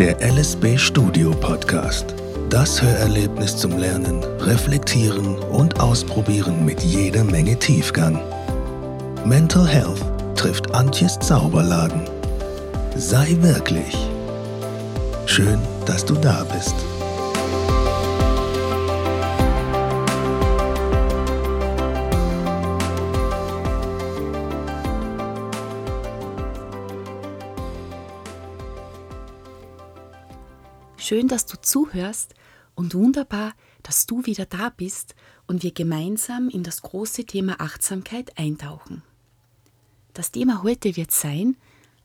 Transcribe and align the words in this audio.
Der 0.00 0.16
LSB 0.22 0.78
Studio 0.78 1.30
Podcast. 1.30 2.14
Das 2.48 2.80
Hörerlebnis 2.80 3.54
zum 3.54 3.76
Lernen, 3.76 4.24
Reflektieren 4.38 5.38
und 5.38 5.78
Ausprobieren 5.78 6.64
mit 6.64 6.80
jeder 6.80 7.22
Menge 7.22 7.58
Tiefgang. 7.58 8.18
Mental 9.26 9.68
Health 9.68 10.00
trifft 10.36 10.74
Antjes 10.74 11.18
Zauberladen. 11.18 12.08
Sei 12.96 13.36
wirklich. 13.42 13.94
Schön, 15.26 15.58
dass 15.84 16.06
du 16.06 16.14
da 16.14 16.44
bist. 16.44 16.76
Schön, 31.10 31.26
dass 31.26 31.44
du 31.44 31.60
zuhörst 31.60 32.36
und 32.76 32.94
wunderbar, 32.94 33.54
dass 33.82 34.06
du 34.06 34.26
wieder 34.26 34.46
da 34.46 34.68
bist 34.68 35.16
und 35.48 35.64
wir 35.64 35.72
gemeinsam 35.72 36.48
in 36.48 36.62
das 36.62 36.82
große 36.82 37.24
Thema 37.24 37.56
Achtsamkeit 37.58 38.38
eintauchen. 38.38 39.02
Das 40.14 40.30
Thema 40.30 40.62
heute 40.62 40.94
wird 40.96 41.10
sein 41.10 41.56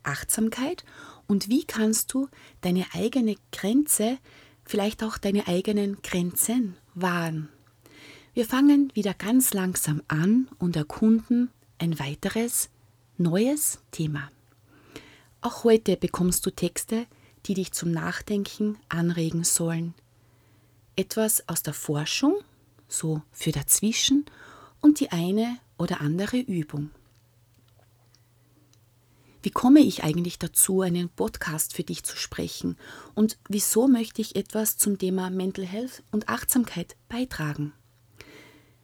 Achtsamkeit 0.01 0.83
und 1.27 1.49
wie 1.49 1.65
kannst 1.65 2.15
du 2.15 2.29
deine 2.61 2.83
eigene 2.93 3.35
Grenze, 3.51 4.17
vielleicht 4.63 5.03
auch 5.03 5.19
deine 5.19 5.47
eigenen 5.47 6.01
Grenzen 6.01 6.75
wahren. 6.95 7.49
Wir 8.33 8.45
fangen 8.47 8.91
wieder 8.95 9.13
ganz 9.13 9.53
langsam 9.53 10.01
an 10.07 10.47
und 10.57 10.75
erkunden 10.75 11.51
ein 11.77 11.99
weiteres, 11.99 12.71
neues 13.19 13.77
Thema. 13.91 14.31
Auch 15.41 15.63
heute 15.63 15.95
bekommst 15.95 16.43
du 16.47 16.49
Texte, 16.49 17.05
die 17.45 17.53
dich 17.53 17.71
zum 17.71 17.91
Nachdenken 17.91 18.77
anregen 18.89 19.43
sollen. 19.43 19.93
Etwas 20.95 21.47
aus 21.47 21.63
der 21.63 21.73
Forschung, 21.73 22.35
so 22.87 23.21
für 23.31 23.51
dazwischen, 23.51 24.25
und 24.81 24.99
die 24.99 25.11
eine 25.11 25.57
oder 25.77 26.01
andere 26.01 26.37
Übung. 26.39 26.91
Wie 29.41 29.51
komme 29.51 29.79
ich 29.81 30.03
eigentlich 30.03 30.39
dazu, 30.39 30.81
einen 30.81 31.09
Podcast 31.09 31.75
für 31.75 31.83
dich 31.83 32.03
zu 32.03 32.17
sprechen? 32.17 32.77
Und 33.13 33.37
wieso 33.47 33.87
möchte 33.87 34.21
ich 34.21 34.35
etwas 34.35 34.77
zum 34.77 34.97
Thema 34.97 35.29
Mental 35.29 35.65
Health 35.65 36.01
und 36.11 36.29
Achtsamkeit 36.29 36.95
beitragen? 37.09 37.71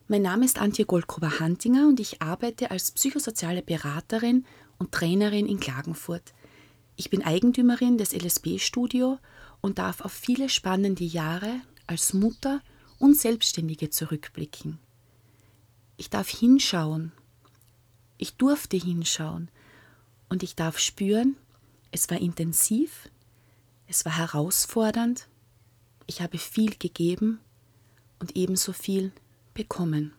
Mein 0.08 0.22
Name 0.22 0.46
ist 0.46 0.60
Antje 0.60 0.86
Goldgruber-Hantinger 0.86 1.88
und 1.88 2.00
ich 2.00 2.22
arbeite 2.22 2.70
als 2.70 2.92
psychosoziale 2.92 3.64
Beraterin 3.64 4.46
und 4.78 4.92
Trainerin 4.92 5.48
in 5.48 5.60
Klagenfurt. 5.60 6.34
Ich 6.96 7.10
bin 7.10 7.24
Eigentümerin 7.24 7.98
des 7.98 8.14
LSB-Studio 8.14 9.20
und 9.62 9.80
darf 9.80 10.02
auf 10.02 10.12
viele 10.12 10.50
spannende 10.50 11.04
Jahre 11.04 11.62
als 11.88 12.14
Mutter 12.14 12.62
und 13.00 13.18
Selbstständige 13.18 13.90
zurückblicken. 13.90 14.80
Ich 15.98 16.10
darf 16.10 16.30
hinschauen. 16.30 17.12
Ich 18.18 18.36
durfte 18.36 18.78
hinschauen 18.78 19.50
und 20.30 20.44
ich 20.44 20.56
darf 20.56 20.78
spüren, 20.80 21.36
es 21.92 22.10
war 22.10 22.20
intensiv, 22.20 23.10
es 23.88 24.06
war 24.06 24.18
herausfordernd, 24.18 25.28
ich 26.08 26.22
habe 26.22 26.38
viel 26.38 26.76
gegeben 26.76 27.40
und 28.20 28.36
ebenso 28.36 28.74
viel 28.74 29.12
bekommen. 29.54 30.14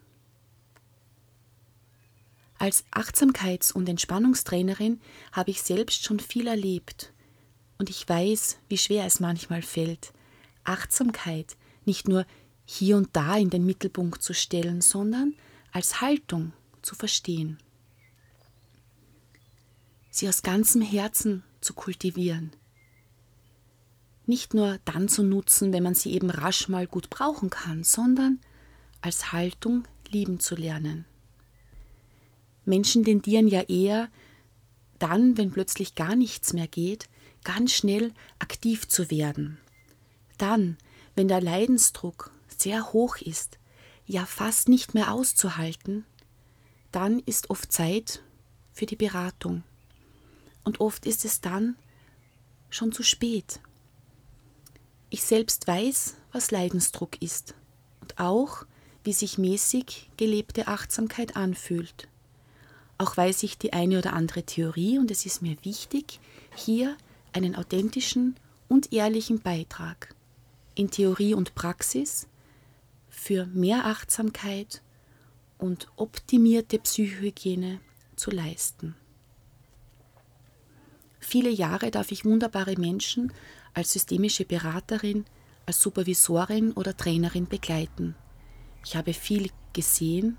Als 2.63 2.85
Achtsamkeits- 2.93 3.73
und 3.73 3.89
Entspannungstrainerin 3.89 5.01
habe 5.33 5.51
ich 5.51 5.63
selbst 5.63 6.05
schon 6.05 6.21
viel 6.21 6.47
erlebt 6.47 7.13
und 7.77 7.91
ich 7.91 8.09
weiß, 8.09 8.59
wie 8.69 8.79
schwer 8.79 9.05
es 9.05 9.19
manchmal 9.19 9.63
fällt, 9.63 10.13
Achtsamkeit 10.63 11.57
nicht 11.86 12.07
nur 12.07 12.25
hier 12.64 12.98
und 12.98 13.09
da 13.14 13.36
in 13.36 13.51
den 13.51 13.67
Mittelpunkt 13.67 14.23
zu 14.23 14.33
stellen, 14.33 14.81
sondern 14.81 15.35
als 15.73 16.01
Haltung 16.01 16.53
zu 16.83 16.95
verstehen. 16.95 17.59
Sie 20.11 20.29
aus 20.29 20.42
ganzem 20.42 20.83
Herzen 20.83 21.42
zu 21.61 21.75
kultivieren. 21.75 22.53
Nicht 24.25 24.55
nur 24.55 24.79
dann 24.85 25.09
zu 25.09 25.25
nutzen, 25.25 25.73
wenn 25.73 25.83
man 25.83 25.97
sie 25.97 26.13
eben 26.13 26.31
rasch 26.31 26.69
mal 26.69 26.86
gut 26.86 27.11
brauchen 27.11 27.51
kann, 27.51 27.83
sondern 27.83 28.39
als 29.01 29.33
Haltung 29.33 29.83
lieben 30.13 30.39
zu 30.39 30.55
lernen. 30.55 31.07
Menschen 32.64 33.05
tendieren 33.05 33.48
ja 33.48 33.62
eher 33.62 34.08
dann, 34.98 35.36
wenn 35.36 35.50
plötzlich 35.50 35.95
gar 35.95 36.14
nichts 36.14 36.52
mehr 36.52 36.68
geht, 36.68 37.08
ganz 37.45 37.73
schnell 37.73 38.12
aktiv 38.39 38.89
zu 38.89 39.11
werden. 39.11 39.58
Dann, 40.39 40.77
wenn 41.14 41.28
der 41.28 41.40
Leidensdruck 41.40 42.30
sehr 42.56 42.92
hoch 42.92 43.17
ist, 43.17 43.58
ja 44.06 44.27
fast 44.27 44.68
nicht 44.68 44.95
mehr 44.95 45.12
auszuhalten, 45.12 46.05
dann 46.92 47.18
ist 47.20 47.50
oft 47.50 47.73
Zeit 47.73 48.23
für 48.73 48.86
die 48.86 48.96
Beratung. 48.96 49.62
Und 50.64 50.80
oft 50.80 51.06
ist 51.06 51.24
es 51.24 51.40
dann 51.40 51.77
schon 52.70 52.92
zu 52.92 53.02
spät. 53.02 53.61
Ich 55.11 55.24
selbst 55.24 55.67
weiß, 55.67 56.14
was 56.33 56.50
Leidensdruck 56.50 57.20
ist 57.20 57.55
und 58.00 58.18
auch, 58.18 58.64
wie 59.05 59.12
sich 59.12 59.36
mäßig 59.36 60.11
gelebte 60.17 60.68
Achtsamkeit 60.68 61.36
anfühlt. 61.36 62.08
Auch 63.02 63.17
weiß 63.17 63.42
ich 63.42 63.58
die 63.58 63.73
eine 63.73 63.98
oder 63.98 64.13
andere 64.13 64.45
Theorie 64.45 64.96
und 64.96 65.11
es 65.11 65.27
ist 65.27 65.42
mir 65.42 65.57
wichtig, 65.64 66.20
hier 66.55 66.96
einen 67.33 67.57
authentischen 67.57 68.36
und 68.68 68.92
ehrlichen 68.92 69.40
Beitrag 69.40 70.14
in 70.77 70.89
Theorie 70.89 71.35
und 71.35 71.57
Praxis 71.57 72.29
für 73.11 73.46
mehr 73.46 73.86
Achtsamkeit 73.86 74.83
und 75.58 75.89
optimierte 75.96 76.79
Psychohygiene 76.79 77.80
zu 78.14 78.30
leisten. 78.30 78.95
Viele 81.18 81.51
Jahre 81.51 81.91
darf 81.91 82.12
ich 82.12 82.24
wunderbare 82.24 82.79
Menschen 82.79 83.33
als 83.74 83.95
systemische 83.95 84.45
Beraterin, 84.45 85.24
als 85.67 85.80
Supervisorin 85.80 86.70
oder 86.70 86.96
Trainerin 86.96 87.48
begleiten. 87.48 88.14
Ich 88.85 88.95
habe 88.95 89.12
viel 89.12 89.51
gesehen, 89.73 90.39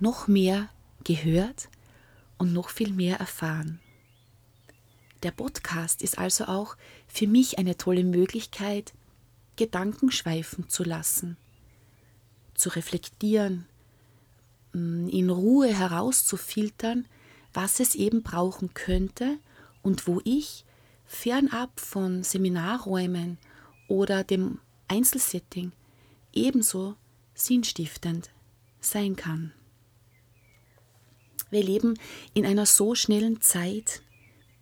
noch 0.00 0.26
mehr 0.26 0.68
gehört 1.04 1.68
und 2.38 2.52
noch 2.52 2.70
viel 2.70 2.92
mehr 2.92 3.18
erfahren. 3.18 3.80
Der 5.22 5.30
Podcast 5.30 6.02
ist 6.02 6.18
also 6.18 6.44
auch 6.44 6.76
für 7.06 7.26
mich 7.26 7.58
eine 7.58 7.76
tolle 7.76 8.04
Möglichkeit, 8.04 8.92
Gedanken 9.56 10.10
schweifen 10.10 10.68
zu 10.68 10.84
lassen, 10.84 11.36
zu 12.54 12.68
reflektieren, 12.70 13.66
mm, 14.72 15.08
in 15.08 15.30
Ruhe 15.30 15.68
herauszufiltern, 15.68 17.06
was 17.54 17.80
es 17.80 17.94
eben 17.94 18.22
brauchen 18.22 18.74
könnte 18.74 19.38
und 19.82 20.06
wo 20.06 20.20
ich 20.24 20.64
fernab 21.06 21.78
von 21.80 22.22
Seminarräumen 22.22 23.38
oder 23.88 24.24
dem 24.24 24.58
Einzelsetting 24.88 25.72
ebenso 26.32 26.96
sinnstiftend 27.34 28.30
sein 28.80 29.16
kann. 29.16 29.52
Wir 31.54 31.62
leben 31.62 31.96
in 32.32 32.44
einer 32.44 32.66
so 32.66 32.96
schnellen 32.96 33.40
Zeit. 33.40 34.02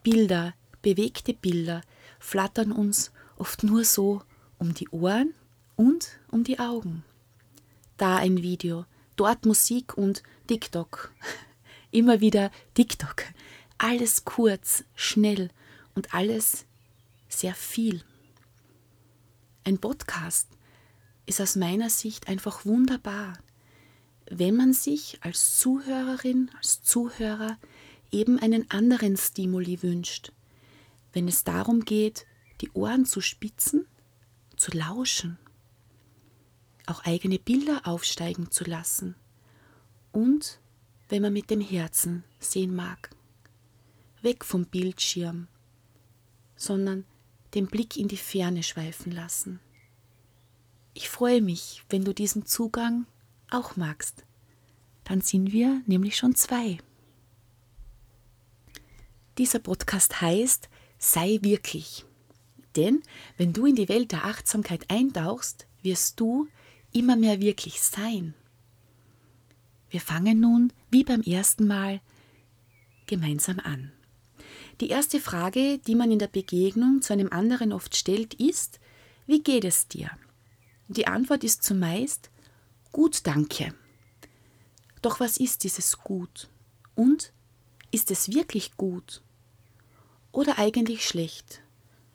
Bilder, 0.02 0.52
bewegte 0.82 1.32
Bilder 1.32 1.80
flattern 2.18 2.70
uns 2.70 3.12
oft 3.38 3.62
nur 3.62 3.82
so 3.86 4.20
um 4.58 4.74
die 4.74 4.90
Ohren 4.90 5.32
und 5.74 6.20
um 6.30 6.44
die 6.44 6.58
Augen. 6.58 7.02
Da 7.96 8.16
ein 8.16 8.42
Video, 8.42 8.84
dort 9.16 9.46
Musik 9.46 9.96
und 9.96 10.22
TikTok. 10.48 11.14
Immer 11.90 12.20
wieder 12.20 12.50
TikTok. 12.74 13.24
Alles 13.78 14.26
kurz, 14.26 14.84
schnell 14.94 15.48
und 15.94 16.12
alles 16.12 16.66
sehr 17.30 17.54
viel. 17.54 18.04
Ein 19.64 19.78
Podcast 19.78 20.46
ist 21.24 21.40
aus 21.40 21.56
meiner 21.56 21.88
Sicht 21.88 22.28
einfach 22.28 22.66
wunderbar 22.66 23.38
wenn 24.38 24.56
man 24.56 24.72
sich 24.72 25.18
als 25.20 25.58
Zuhörerin, 25.58 26.50
als 26.56 26.82
Zuhörer 26.82 27.58
eben 28.10 28.38
einen 28.38 28.70
anderen 28.70 29.18
Stimuli 29.18 29.82
wünscht, 29.82 30.32
wenn 31.12 31.28
es 31.28 31.44
darum 31.44 31.84
geht, 31.84 32.26
die 32.62 32.70
Ohren 32.72 33.04
zu 33.04 33.20
spitzen, 33.20 33.86
zu 34.56 34.70
lauschen, 34.70 35.38
auch 36.86 37.04
eigene 37.04 37.38
Bilder 37.38 37.82
aufsteigen 37.84 38.50
zu 38.50 38.64
lassen 38.64 39.16
und 40.12 40.60
wenn 41.10 41.20
man 41.20 41.34
mit 41.34 41.50
dem 41.50 41.60
Herzen 41.60 42.24
sehen 42.40 42.74
mag, 42.74 43.10
weg 44.22 44.46
vom 44.46 44.64
Bildschirm, 44.64 45.46
sondern 46.56 47.04
den 47.52 47.66
Blick 47.66 47.98
in 47.98 48.08
die 48.08 48.16
Ferne 48.16 48.62
schweifen 48.62 49.12
lassen. 49.12 49.60
Ich 50.94 51.10
freue 51.10 51.42
mich, 51.42 51.84
wenn 51.90 52.04
du 52.04 52.14
diesen 52.14 52.46
Zugang 52.46 53.06
auch 53.54 53.76
magst. 53.76 54.24
Dann 55.04 55.20
sind 55.20 55.52
wir 55.52 55.82
nämlich 55.86 56.16
schon 56.16 56.34
zwei. 56.34 56.78
Dieser 59.38 59.58
Podcast 59.58 60.20
heißt 60.20 60.68
Sei 60.98 61.38
wirklich. 61.42 62.04
Denn 62.76 63.02
wenn 63.36 63.52
du 63.52 63.66
in 63.66 63.74
die 63.74 63.88
Welt 63.88 64.12
der 64.12 64.24
Achtsamkeit 64.24 64.90
eintauchst, 64.90 65.66
wirst 65.82 66.20
du 66.20 66.48
immer 66.92 67.16
mehr 67.16 67.40
wirklich 67.40 67.80
sein. 67.80 68.34
Wir 69.90 70.00
fangen 70.00 70.40
nun, 70.40 70.72
wie 70.90 71.04
beim 71.04 71.22
ersten 71.22 71.66
Mal, 71.66 72.00
gemeinsam 73.06 73.58
an. 73.58 73.92
Die 74.80 74.88
erste 74.88 75.20
Frage, 75.20 75.78
die 75.78 75.94
man 75.94 76.10
in 76.10 76.18
der 76.18 76.28
Begegnung 76.28 77.02
zu 77.02 77.12
einem 77.12 77.28
anderen 77.30 77.72
oft 77.72 77.94
stellt, 77.94 78.34
ist, 78.34 78.80
wie 79.26 79.42
geht 79.42 79.64
es 79.64 79.88
dir? 79.88 80.10
Die 80.88 81.06
Antwort 81.06 81.44
ist 81.44 81.62
zumeist, 81.62 82.30
gut, 82.92 83.26
danke. 83.26 83.74
Doch 85.00 85.18
was 85.18 85.36
ist 85.36 85.64
dieses 85.64 85.98
Gut? 85.98 86.48
Und 86.94 87.32
ist 87.90 88.10
es 88.10 88.32
wirklich 88.32 88.76
gut? 88.76 89.22
Oder 90.30 90.58
eigentlich 90.58 91.06
schlecht? 91.06 91.62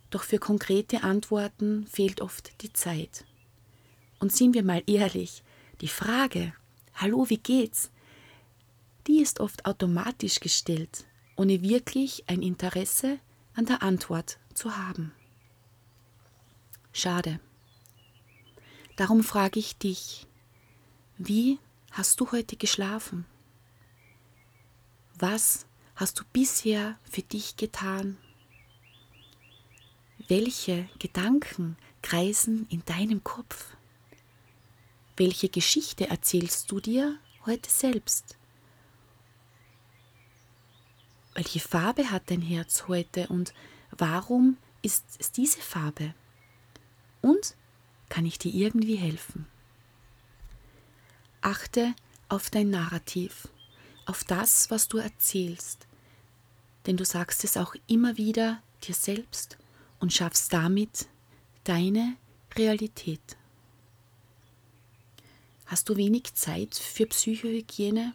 Doch 0.09 0.23
für 0.23 0.39
konkrete 0.39 1.03
Antworten 1.03 1.85
fehlt 1.87 2.21
oft 2.21 2.61
die 2.61 2.71
Zeit. 2.71 3.25
Und 4.19 4.31
sind 4.31 4.53
wir 4.53 4.63
mal 4.63 4.83
ehrlich, 4.87 5.43
die 5.81 5.89
Frage, 5.89 6.53
Hallo, 6.99 7.29
wie 7.29 7.37
geht's? 7.37 7.91
Die 9.05 9.21
ist 9.21 9.39
oft 9.39 9.65
automatisch 9.65 10.39
gestellt, 10.39 11.05
ohne 11.35 11.61
wirklich 11.61 12.23
ein 12.27 12.41
Interesse 12.41 13.19
an 13.53 13.65
der 13.65 13.83
Antwort 13.83 14.39
zu 14.55 14.75
haben. 14.75 15.13
Schade. 16.91 17.39
Darum 18.95 19.23
frage 19.23 19.59
ich 19.59 19.77
dich, 19.77 20.26
wie 21.17 21.59
hast 21.91 22.19
du 22.19 22.31
heute 22.31 22.55
geschlafen? 22.55 23.25
Was 25.17 25.65
hast 25.95 26.19
du 26.19 26.23
bisher 26.31 26.99
für 27.09 27.23
dich 27.23 27.57
getan? 27.57 28.17
Welche 30.27 30.87
Gedanken 30.99 31.75
kreisen 32.01 32.67
in 32.69 32.83
deinem 32.85 33.23
Kopf? 33.23 33.75
Welche 35.15 35.49
Geschichte 35.49 36.07
erzählst 36.07 36.71
du 36.71 36.79
dir 36.79 37.17
heute 37.45 37.69
selbst? 37.69 38.37
Welche 41.33 41.59
Farbe 41.59 42.11
hat 42.11 42.29
dein 42.29 42.41
Herz 42.41 42.87
heute 42.87 43.27
und 43.27 43.53
warum 43.91 44.57
ist 44.83 45.05
es 45.17 45.31
diese 45.31 45.61
Farbe? 45.61 46.13
Und 47.21 47.55
kann 48.09 48.25
ich 48.25 48.37
dir 48.37 48.53
irgendwie 48.53 48.95
helfen? 48.95 49.47
Achte 51.47 51.95
auf 52.27 52.49
dein 52.49 52.71
Narrativ, 52.71 53.47
auf 54.05 54.25
das, 54.25 54.69
was 54.69 54.89
du 54.89 54.97
erzählst, 54.97 55.87
denn 56.85 56.97
du 56.97 57.05
sagst 57.05 57.45
es 57.45 57.55
auch 57.55 57.73
immer 57.87 58.17
wieder 58.17 58.61
dir 58.83 58.93
selbst 58.93 59.57
und 60.01 60.11
schaffst 60.11 60.51
damit 60.51 61.07
deine 61.63 62.17
Realität. 62.57 63.37
Hast 65.67 65.87
du 65.87 65.95
wenig 65.95 66.33
Zeit 66.33 66.75
für 66.75 67.05
Psychohygiene? 67.05 68.13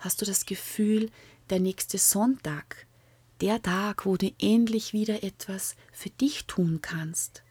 Hast 0.00 0.20
du 0.20 0.26
das 0.26 0.44
Gefühl, 0.44 1.12
der 1.50 1.60
nächste 1.60 1.98
Sonntag, 1.98 2.88
der 3.40 3.62
Tag, 3.62 4.06
wo 4.06 4.16
du 4.16 4.32
endlich 4.40 4.92
wieder 4.92 5.22
etwas 5.22 5.76
für 5.92 6.10
dich 6.10 6.46
tun 6.46 6.80
kannst? 6.82 7.44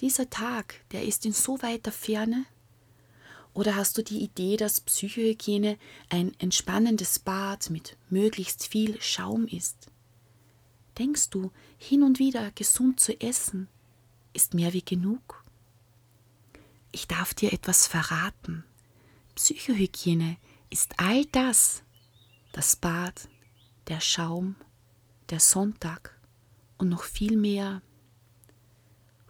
Dieser 0.00 0.30
Tag, 0.30 0.88
der 0.92 1.02
ist 1.02 1.26
in 1.26 1.32
so 1.32 1.60
weiter 1.62 1.90
Ferne? 1.90 2.46
Oder 3.58 3.74
hast 3.74 3.98
du 3.98 4.02
die 4.02 4.22
Idee, 4.22 4.56
dass 4.56 4.80
Psychohygiene 4.80 5.78
ein 6.08 6.32
entspannendes 6.38 7.18
Bad 7.18 7.70
mit 7.70 7.96
möglichst 8.08 8.66
viel 8.66 9.00
Schaum 9.00 9.46
ist? 9.46 9.88
Denkst 10.96 11.30
du, 11.30 11.50
hin 11.76 12.02
und 12.02 12.18
wieder 12.18 12.50
gesund 12.52 13.00
zu 13.00 13.20
essen 13.20 13.68
ist 14.32 14.54
mehr 14.54 14.72
wie 14.72 14.84
genug? 14.84 15.42
ich 16.92 17.06
darf 17.06 17.34
dir 17.34 17.52
etwas 17.52 17.86
verraten. 17.86 18.64
Psychohygiene 19.34 20.36
ist 20.70 20.98
all 20.98 21.24
das, 21.26 21.82
das 22.52 22.76
Bad, 22.76 23.28
der 23.86 24.00
Schaum, 24.00 24.56
der 25.30 25.40
Sonntag 25.40 26.18
und 26.76 26.88
noch 26.88 27.04
viel 27.04 27.36
mehr. 27.36 27.82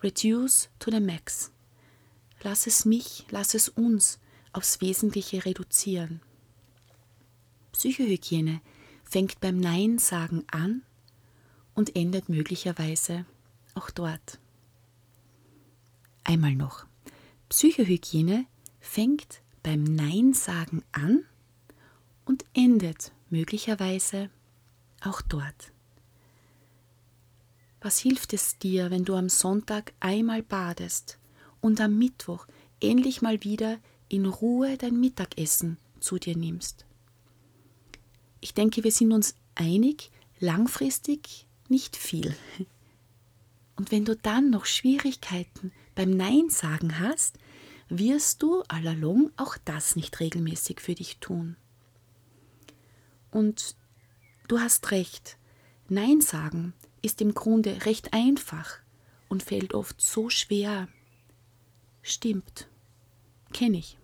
Reduce 0.02 0.70
to 0.78 0.90
the 0.90 1.00
max. 1.00 1.52
Lass 2.42 2.66
es 2.66 2.84
mich, 2.84 3.26
lass 3.30 3.54
es 3.54 3.68
uns 3.68 4.18
aufs 4.52 4.80
Wesentliche 4.80 5.44
reduzieren. 5.44 6.20
Psychohygiene 7.72 8.60
fängt 9.04 9.40
beim 9.40 9.58
Nein 9.58 9.98
sagen 9.98 10.44
an 10.50 10.82
und 11.74 11.96
endet 11.96 12.28
möglicherweise 12.28 13.24
auch 13.74 13.90
dort. 13.90 14.38
Einmal 16.24 16.54
noch. 16.54 16.86
Psychohygiene 17.48 18.46
fängt 18.80 19.40
beim 19.62 19.84
Nein 19.84 20.34
sagen 20.34 20.84
an 20.92 21.24
und 22.24 22.44
endet 22.52 23.12
möglicherweise 23.30 24.30
auch 25.00 25.22
dort. 25.22 25.72
Was 27.80 27.98
hilft 27.98 28.32
es 28.32 28.58
dir, 28.58 28.90
wenn 28.90 29.04
du 29.04 29.14
am 29.14 29.28
Sonntag 29.28 29.92
einmal 30.00 30.42
badest 30.42 31.17
und 31.60 31.80
am 31.80 31.98
Mittwoch 31.98 32.46
endlich 32.80 33.22
mal 33.22 33.42
wieder 33.42 33.78
in 34.08 34.26
Ruhe 34.26 34.76
dein 34.76 34.98
Mittagessen 34.98 35.78
zu 36.00 36.18
dir 36.18 36.36
nimmst? 36.36 36.86
Ich 38.40 38.54
denke, 38.54 38.84
wir 38.84 38.92
sind 38.92 39.12
uns 39.12 39.34
einig, 39.54 40.10
langfristig 40.38 41.46
nicht 41.68 41.96
viel. 41.96 42.34
Und 43.76 43.92
wenn 43.92 44.04
du 44.04 44.16
dann 44.16 44.50
noch 44.50 44.64
Schwierigkeiten 44.64 45.72
beim 45.94 46.10
Nein 46.10 46.50
sagen 46.50 46.98
hast, 46.98 47.38
wirst 47.88 48.42
du 48.42 48.62
allalong 48.68 49.30
auch 49.36 49.56
das 49.64 49.96
nicht 49.96 50.20
regelmäßig 50.20 50.80
für 50.80 50.94
dich 50.94 51.18
tun. 51.18 51.56
Und 53.30 53.76
du 54.46 54.60
hast 54.60 54.90
recht, 54.90 55.38
Nein 55.88 56.20
sagen 56.20 56.74
ist 57.02 57.20
im 57.20 57.34
Grunde 57.34 57.86
recht 57.86 58.12
einfach 58.12 58.78
und 59.28 59.42
fällt 59.42 59.74
oft 59.74 60.00
so 60.00 60.28
schwer. 60.28 60.88
Stimmt, 62.10 62.68
kenne 63.52 63.76
ich. 63.76 63.98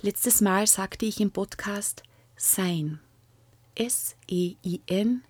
Letztes 0.00 0.40
Mal 0.40 0.66
sagte 0.66 1.04
ich 1.04 1.20
im 1.20 1.32
Podcast 1.32 2.02
Sein. 2.34 2.98
S-E-I-N, 3.74 5.22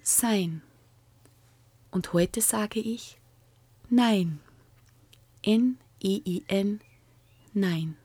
Sein. 0.00 0.62
Und 1.90 2.12
heute 2.12 2.40
sage 2.40 2.78
ich 2.78 3.18
Nein. 3.90 4.38
N-E-I-N, 5.42 6.80
Nein. 7.52 7.96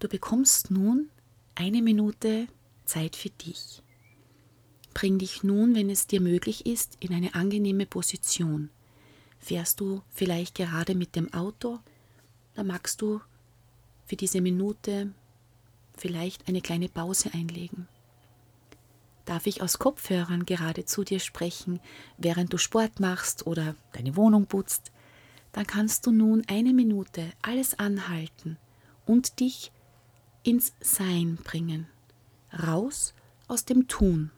Du 0.00 0.08
bekommst 0.08 0.70
nun 0.70 1.08
eine 1.54 1.80
Minute 1.80 2.46
Zeit 2.84 3.16
für 3.16 3.30
dich. 3.30 3.82
Bring 4.92 5.18
dich 5.18 5.42
nun, 5.42 5.74
wenn 5.74 5.88
es 5.88 6.08
dir 6.08 6.20
möglich 6.20 6.66
ist, 6.66 6.98
in 7.00 7.14
eine 7.14 7.34
angenehme 7.34 7.86
Position. 7.86 8.68
Fährst 9.38 9.80
du 9.80 10.02
vielleicht 10.10 10.54
gerade 10.54 10.94
mit 10.94 11.16
dem 11.16 11.32
Auto, 11.32 11.78
dann 12.54 12.66
magst 12.66 13.00
du 13.02 13.20
für 14.06 14.16
diese 14.16 14.40
Minute 14.40 15.12
vielleicht 15.96 16.48
eine 16.48 16.60
kleine 16.60 16.88
Pause 16.88 17.30
einlegen. 17.32 17.88
Darf 19.24 19.46
ich 19.46 19.60
aus 19.60 19.78
Kopfhörern 19.78 20.46
gerade 20.46 20.86
zu 20.86 21.04
dir 21.04 21.20
sprechen, 21.20 21.80
während 22.16 22.52
du 22.52 22.56
Sport 22.56 22.98
machst 22.98 23.46
oder 23.46 23.74
deine 23.92 24.16
Wohnung 24.16 24.46
putzt? 24.46 24.90
Dann 25.52 25.66
kannst 25.66 26.06
du 26.06 26.12
nun 26.12 26.44
eine 26.48 26.72
Minute 26.72 27.30
alles 27.42 27.78
anhalten 27.78 28.56
und 29.04 29.40
dich 29.40 29.70
ins 30.44 30.72
Sein 30.80 31.36
bringen, 31.36 31.86
raus 32.66 33.12
aus 33.48 33.66
dem 33.66 33.86
Tun. 33.86 34.30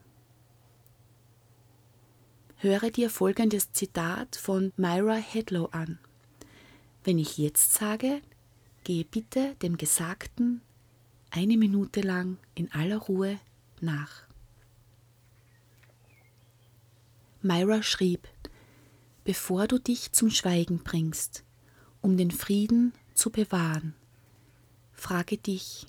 Höre 2.63 2.91
dir 2.91 3.09
folgendes 3.09 3.73
Zitat 3.73 4.37
von 4.37 4.75
Myra 4.77 5.15
Hedlow 5.15 5.71
an. 5.73 5.99
Wenn 7.05 7.19
ich 7.19 7.39
jetzt 7.39 7.73
sage, 7.73 8.21
gehe 8.85 9.07
bitte 9.07 9.55
dem 9.63 9.79
Gesagten 9.79 10.61
eine 11.31 11.57
Minute 11.57 12.03
lang 12.03 12.37
in 12.55 12.71
aller 12.71 12.99
Ruhe 12.99 13.41
nach. 13.81 14.25
Myra 17.41 17.83
schrieb, 17.83 18.29
bevor 19.25 19.67
du 19.67 19.79
dich 19.79 20.13
zum 20.13 20.29
Schweigen 20.29 20.81
bringst, 20.81 21.45
um 22.03 22.19
den 22.19 22.31
Frieden 22.31 22.93
zu 23.15 23.31
bewahren, 23.31 23.95
frage 24.93 25.39
dich, 25.39 25.87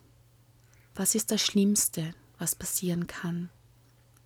was 0.95 1.15
ist 1.15 1.31
das 1.31 1.41
Schlimmste, 1.41 2.13
was 2.37 2.55
passieren 2.55 3.07
kann, 3.07 3.49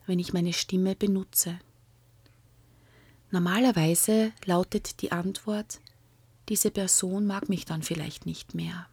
wenn 0.05 0.19
ich 0.19 0.31
meine 0.31 0.53
Stimme 0.53 0.95
benutze? 0.95 1.59
Normalerweise 3.35 4.31
lautet 4.45 5.01
die 5.01 5.11
Antwort, 5.11 5.81
diese 6.47 6.71
Person 6.71 7.27
mag 7.27 7.49
mich 7.49 7.65
dann 7.65 7.83
vielleicht 7.83 8.25
nicht 8.25 8.55
mehr. 8.55 8.87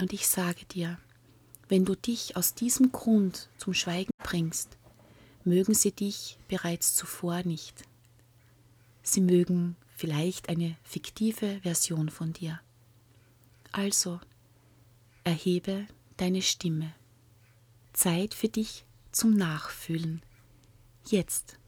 Und 0.00 0.14
ich 0.14 0.26
sage 0.26 0.64
dir, 0.64 0.98
wenn 1.68 1.84
du 1.84 1.94
dich 1.94 2.34
aus 2.34 2.54
diesem 2.54 2.90
Grund 2.90 3.50
zum 3.58 3.74
Schweigen 3.74 4.12
bringst, 4.16 4.78
mögen 5.44 5.74
sie 5.74 5.92
dich 5.92 6.38
bereits 6.48 6.94
zuvor 6.94 7.42
nicht. 7.42 7.84
Sie 9.02 9.20
mögen 9.20 9.76
vielleicht 9.94 10.48
eine 10.48 10.74
fiktive 10.84 11.60
Version 11.60 12.08
von 12.08 12.32
dir. 12.32 12.62
Also, 13.72 14.20
erhebe 15.22 15.86
deine 16.16 16.40
Stimme. 16.40 16.94
Zeit 17.92 18.32
für 18.32 18.48
dich 18.48 18.86
zum 19.12 19.34
Nachfühlen. 19.34 20.22
Jetzt. 21.04 21.58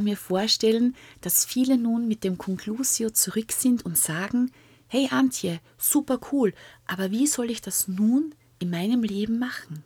Kann 0.00 0.04
mir 0.06 0.16
vorstellen, 0.16 0.96
dass 1.20 1.44
viele 1.44 1.76
nun 1.76 2.08
mit 2.08 2.24
dem 2.24 2.38
Conclusio 2.38 3.10
zurück 3.10 3.52
sind 3.52 3.84
und 3.84 3.98
sagen, 3.98 4.50
hey 4.88 5.08
Antje, 5.10 5.60
super 5.76 6.18
cool, 6.32 6.54
aber 6.86 7.10
wie 7.10 7.26
soll 7.26 7.50
ich 7.50 7.60
das 7.60 7.86
nun 7.86 8.34
in 8.60 8.70
meinem 8.70 9.02
Leben 9.02 9.38
machen? 9.38 9.84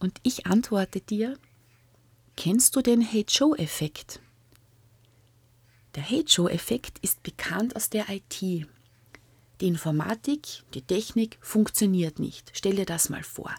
Und 0.00 0.18
ich 0.24 0.46
antworte 0.46 1.00
dir, 1.00 1.38
kennst 2.34 2.74
du 2.74 2.82
den 2.82 3.00
Hate-Show-Effekt? 3.00 4.18
Der 5.94 6.10
Hate-Show-Effekt 6.10 6.98
ist 6.98 7.22
bekannt 7.22 7.76
aus 7.76 7.88
der 7.88 8.08
IT. 8.08 8.40
Die 8.40 8.66
Informatik, 9.60 10.64
die 10.74 10.82
Technik 10.82 11.38
funktioniert 11.40 12.18
nicht. 12.18 12.50
Stell 12.54 12.74
dir 12.74 12.86
das 12.86 13.08
mal 13.08 13.22
vor. 13.22 13.54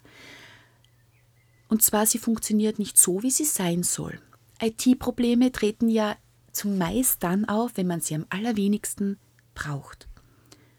Und 1.69 1.83
zwar, 1.83 2.05
sie 2.05 2.19
funktioniert 2.19 2.79
nicht 2.79 2.97
so, 2.97 3.23
wie 3.23 3.31
sie 3.31 3.45
sein 3.45 3.83
soll. 3.83 4.19
IT-Probleme 4.61 5.51
treten 5.51 5.89
ja 5.89 6.15
zumeist 6.51 7.23
dann 7.23 7.45
auf, 7.45 7.73
wenn 7.75 7.87
man 7.87 8.01
sie 8.01 8.15
am 8.15 8.25
allerwenigsten 8.29 9.19
braucht. 9.53 10.07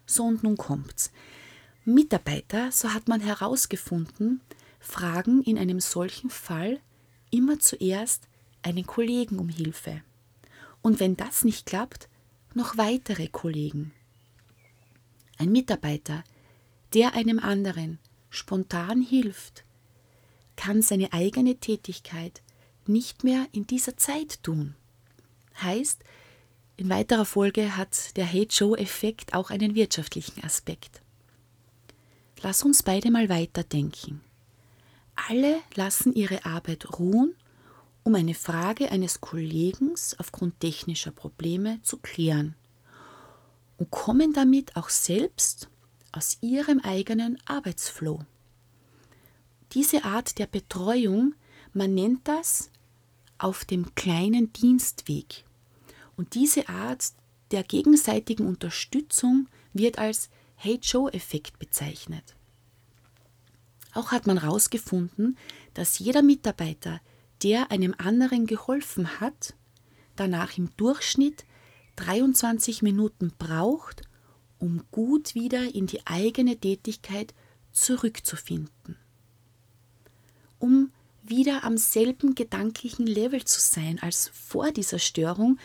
So 0.07 0.25
und 0.25 0.43
nun 0.43 0.57
kommt's. 0.57 1.13
Mitarbeiter, 1.85 2.73
so 2.73 2.93
hat 2.93 3.09
man 3.09 3.21
herausgefunden, 3.21 4.41
fragen 4.81 5.43
in 5.43 5.59
einem 5.59 5.81
solchen 5.81 6.31
Fall 6.31 6.81
immer 7.31 7.59
zuerst 7.59 8.29
einen 8.63 8.87
Kollegen 8.87 9.39
um 9.39 9.49
Hilfe. 9.49 10.03
Und 10.83 11.01
wenn 11.01 11.17
das 11.17 11.45
nicht 11.45 11.67
klappt, 11.67 12.09
noch 12.55 12.77
weitere 12.77 13.29
Kollegen. 13.29 13.93
Ein 15.39 15.53
Mitarbeiter, 15.53 16.25
der 16.95 17.15
einem 17.15 17.39
anderen 17.39 17.99
spontan 18.31 19.01
hilft, 19.01 19.65
kann 20.57 20.83
seine 20.83 21.13
eigene 21.13 21.57
Tätigkeit 21.57 22.43
nicht 22.89 23.25
mehr 23.25 23.47
in 23.53 23.67
dieser 23.67 23.97
Zeit 23.97 24.43
tun. 24.43 24.75
Heißt, 25.63 26.03
in 26.77 26.89
weiterer 26.89 27.25
Folge 27.25 27.77
hat 27.77 28.17
der 28.17 28.33
Hate-Show-Effekt 28.33 29.35
auch 29.35 29.51
einen 29.51 29.75
wirtschaftlichen 29.75 30.45
Aspekt. 30.45 31.03
Lass 32.41 32.63
uns 32.63 32.85
beide 32.85 33.11
mal 33.11 33.29
weiterdenken. 33.29 34.21
Alle 35.29 35.59
lassen 35.75 36.13
ihre 36.13 36.45
Arbeit 36.45 36.99
ruhen, 36.99 37.35
um 38.05 38.15
eine 38.15 38.35
Frage 38.35 38.93
eines 38.93 39.21
Kollegen 39.21 39.95
aufgrund 40.19 40.61
technischer 40.61 41.11
Probleme 41.11 41.81
zu 41.83 41.99
klären 41.99 42.55
und 43.77 43.91
kommen 43.91 44.33
damit 44.33 44.77
auch 44.77 44.89
selbst 44.89 45.69
aus 46.13 46.39
ihrem 46.41 46.81
eigenen 46.81 47.39
Arbeitsflow. 47.45 48.21
Diese 49.73 50.05
Art 50.05 50.39
der 50.39 50.47
Betreuung, 50.47 51.35
man 51.73 51.95
nennt 51.95 52.27
das 52.27 52.71
auf 53.39 53.65
dem 53.65 53.95
kleinen 53.95 54.53
Dienstweg. 54.53 55.45
Und 56.17 56.35
diese 56.35 56.69
Art 56.69 57.13
der 57.51 57.63
gegenseitigen 57.63 58.47
Unterstützung 58.47 59.49
wird 59.73 59.99
als 59.99 60.31
Hate-Show-Effekt 60.59 61.59
bezeichnet. 61.59 62.35
Auch 63.95 64.13
hat 64.13 64.27
man 64.27 64.43
herausgefunden, 64.43 65.39
dass 65.75 65.99
jeder 65.99 66.23
Mitarbeiter, 66.23 67.01
der 67.43 67.71
einem 67.71 67.95
anderen 67.97 68.47
geholfen 68.47 69.21
hat, 69.21 69.55
danach 70.17 70.59
im 70.59 70.71
Durchschnitt 70.77 71.45
23 71.97 72.83
Minuten 72.83 73.33
braucht, 73.39 74.03
um 74.59 74.85
gut 74.91 75.35
wieder 75.35 75.75
in 75.75 75.87
die 75.87 76.07
eigene 76.07 76.57
Tätigkeit 76.57 77.35
zurückzufinden. 77.73 78.97
Um 80.59 80.91
wieder 81.29 81.65
am 81.65 81.77
selben 81.77 82.35
gedanklichen 82.35 83.07
Level 83.07 83.45
zu 83.45 83.61
sein 83.61 83.99
als 84.01 84.29
vor 84.29 84.73
dieser 84.73 84.99
Störung, 84.99 85.59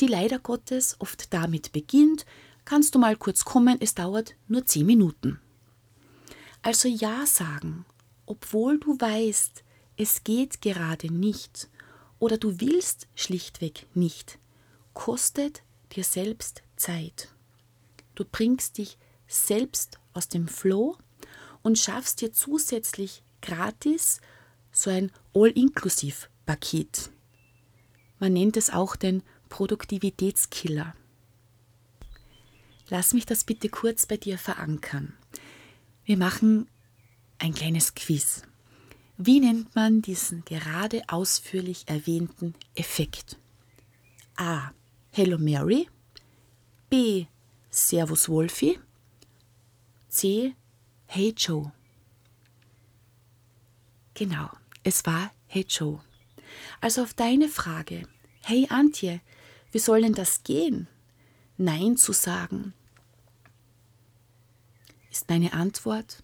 die 0.00 0.06
leider 0.06 0.38
Gottes 0.38 0.96
oft 0.98 1.32
damit 1.32 1.72
beginnt, 1.72 2.26
kannst 2.64 2.94
du 2.94 2.98
mal 2.98 3.16
kurz 3.16 3.44
kommen, 3.44 3.78
es 3.80 3.94
dauert 3.94 4.34
nur 4.48 4.66
zehn 4.66 4.86
Minuten. 4.86 5.40
Also 6.62 6.88
Ja 6.88 7.26
sagen, 7.26 7.84
obwohl 8.26 8.78
du 8.78 8.98
weißt, 8.98 9.62
es 9.96 10.24
geht 10.24 10.60
gerade 10.60 11.12
nicht 11.12 11.68
oder 12.18 12.38
du 12.38 12.60
willst 12.60 13.08
schlichtweg 13.14 13.86
nicht, 13.94 14.38
kostet 14.92 15.62
dir 15.92 16.04
selbst 16.04 16.62
Zeit. 16.76 17.28
Du 18.14 18.24
bringst 18.24 18.78
dich 18.78 18.98
selbst 19.28 19.98
aus 20.12 20.28
dem 20.28 20.48
Flow 20.48 20.96
und 21.62 21.78
schaffst 21.78 22.20
dir 22.20 22.32
zusätzlich 22.32 23.22
gratis 23.42 24.20
so 24.76 24.90
ein 24.90 25.10
All-Inklusiv-Paket. 25.32 27.10
Man 28.18 28.34
nennt 28.34 28.58
es 28.58 28.68
auch 28.68 28.94
den 28.94 29.22
Produktivitätskiller. 29.48 30.94
Lass 32.88 33.14
mich 33.14 33.24
das 33.24 33.44
bitte 33.44 33.70
kurz 33.70 34.04
bei 34.04 34.18
dir 34.18 34.36
verankern. 34.36 35.14
Wir 36.04 36.18
machen 36.18 36.68
ein 37.38 37.54
kleines 37.54 37.94
Quiz. 37.94 38.42
Wie 39.16 39.40
nennt 39.40 39.74
man 39.74 40.02
diesen 40.02 40.44
gerade 40.44 41.02
ausführlich 41.08 41.84
erwähnten 41.86 42.54
Effekt? 42.74 43.38
A. 44.36 44.72
Hello 45.10 45.38
Mary. 45.38 45.88
B. 46.90 47.24
Servus 47.70 48.28
Wolfi. 48.28 48.78
C. 50.08 50.54
Hey 51.06 51.34
Joe. 51.34 51.72
Genau. 54.12 54.50
Es 54.88 55.04
war 55.04 55.32
Hey 55.48 55.66
Joe. 55.68 55.98
Also 56.80 57.02
auf 57.02 57.12
deine 57.12 57.48
Frage, 57.48 58.06
hey 58.44 58.68
Antje, 58.70 59.20
wie 59.72 59.80
soll 59.80 60.02
denn 60.02 60.14
das 60.14 60.44
gehen? 60.44 60.86
Nein 61.56 61.96
zu 61.96 62.12
sagen, 62.12 62.72
ist 65.10 65.28
meine 65.28 65.54
Antwort. 65.54 66.22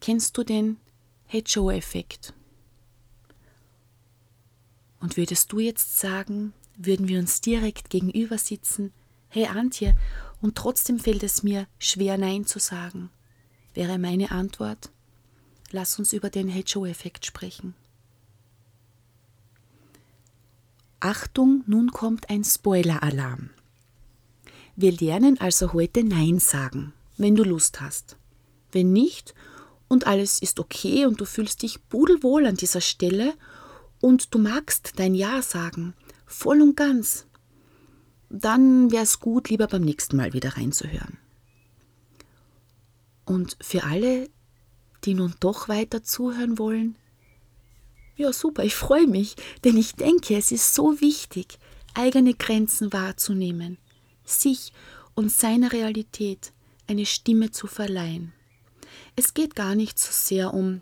Kennst 0.00 0.38
du 0.38 0.44
den 0.44 0.76
Hey 1.26 1.42
Joe-Effekt? 1.44 2.34
Und 5.00 5.16
würdest 5.16 5.50
du 5.50 5.58
jetzt 5.58 5.98
sagen, 5.98 6.52
würden 6.76 7.08
wir 7.08 7.18
uns 7.18 7.40
direkt 7.40 7.90
gegenüber 7.90 8.38
sitzen, 8.38 8.92
hey 9.28 9.46
Antje, 9.48 9.96
und 10.40 10.56
trotzdem 10.56 11.00
fällt 11.00 11.24
es 11.24 11.42
mir 11.42 11.66
schwer 11.80 12.16
Nein 12.16 12.46
zu 12.46 12.60
sagen, 12.60 13.10
wäre 13.74 13.98
meine 13.98 14.30
Antwort, 14.30 14.92
lass 15.72 15.98
uns 15.98 16.12
über 16.12 16.30
den 16.30 16.46
Hey 16.46 16.62
Joe-Effekt 16.64 17.26
sprechen. 17.26 17.74
Achtung, 21.00 21.62
nun 21.66 21.92
kommt 21.92 22.28
ein 22.28 22.42
Spoiler-Alarm. 22.42 23.50
Wir 24.74 24.90
lernen 24.90 25.40
also 25.40 25.72
heute 25.72 26.02
Nein 26.02 26.40
sagen, 26.40 26.92
wenn 27.16 27.36
du 27.36 27.44
Lust 27.44 27.80
hast. 27.80 28.16
Wenn 28.72 28.92
nicht 28.92 29.32
und 29.86 30.08
alles 30.08 30.42
ist 30.42 30.58
okay 30.58 31.06
und 31.06 31.20
du 31.20 31.24
fühlst 31.24 31.62
dich 31.62 31.88
pudelwohl 31.88 32.46
an 32.46 32.56
dieser 32.56 32.80
Stelle 32.80 33.34
und 34.00 34.34
du 34.34 34.38
magst 34.40 34.94
dein 34.96 35.14
Ja 35.14 35.40
sagen, 35.40 35.94
voll 36.26 36.60
und 36.60 36.76
ganz, 36.76 37.26
dann 38.28 38.90
wäre 38.90 39.04
es 39.04 39.20
gut, 39.20 39.50
lieber 39.50 39.68
beim 39.68 39.82
nächsten 39.82 40.16
Mal 40.16 40.32
wieder 40.32 40.56
reinzuhören. 40.56 41.16
Und 43.24 43.56
für 43.60 43.84
alle, 43.84 44.28
die 45.04 45.14
nun 45.14 45.34
doch 45.38 45.68
weiter 45.68 46.02
zuhören 46.02 46.58
wollen, 46.58 46.96
ja 48.18 48.32
super, 48.32 48.64
ich 48.64 48.74
freue 48.74 49.06
mich, 49.06 49.36
denn 49.64 49.76
ich 49.76 49.94
denke, 49.94 50.36
es 50.36 50.52
ist 50.52 50.74
so 50.74 51.00
wichtig, 51.00 51.58
eigene 51.94 52.34
Grenzen 52.34 52.92
wahrzunehmen, 52.92 53.78
sich 54.24 54.72
und 55.14 55.32
seiner 55.32 55.72
Realität 55.72 56.52
eine 56.86 57.06
Stimme 57.06 57.50
zu 57.50 57.66
verleihen. 57.66 58.32
Es 59.16 59.34
geht 59.34 59.54
gar 59.54 59.74
nicht 59.74 59.98
so 59.98 60.10
sehr 60.12 60.52
um, 60.52 60.80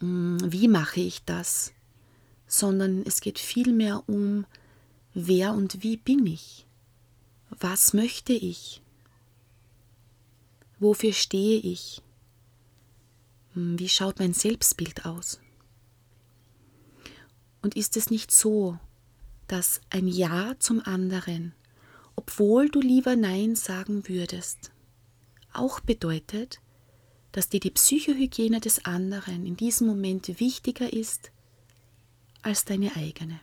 hm, 0.00 0.38
wie 0.44 0.68
mache 0.68 1.00
ich 1.00 1.24
das, 1.24 1.72
sondern 2.46 3.02
es 3.06 3.20
geht 3.20 3.38
vielmehr 3.38 4.02
um, 4.08 4.44
wer 5.14 5.52
und 5.52 5.82
wie 5.82 5.96
bin 5.96 6.26
ich, 6.26 6.66
was 7.50 7.92
möchte 7.92 8.32
ich, 8.32 8.82
wofür 10.78 11.12
stehe 11.12 11.60
ich, 11.60 12.02
hm, 13.54 13.78
wie 13.78 13.88
schaut 13.88 14.18
mein 14.18 14.34
Selbstbild 14.34 15.06
aus. 15.06 15.40
Und 17.64 17.76
ist 17.76 17.96
es 17.96 18.10
nicht 18.10 18.30
so, 18.30 18.78
dass 19.48 19.80
ein 19.88 20.06
Ja 20.06 20.54
zum 20.58 20.84
anderen, 20.84 21.54
obwohl 22.14 22.68
du 22.68 22.78
lieber 22.78 23.16
Nein 23.16 23.56
sagen 23.56 24.06
würdest, 24.06 24.70
auch 25.54 25.80
bedeutet, 25.80 26.60
dass 27.32 27.48
dir 27.48 27.60
die 27.60 27.70
Psychohygiene 27.70 28.60
des 28.60 28.84
anderen 28.84 29.46
in 29.46 29.56
diesem 29.56 29.86
Moment 29.86 30.38
wichtiger 30.40 30.92
ist 30.92 31.32
als 32.42 32.66
deine 32.66 32.94
eigene. 32.96 33.40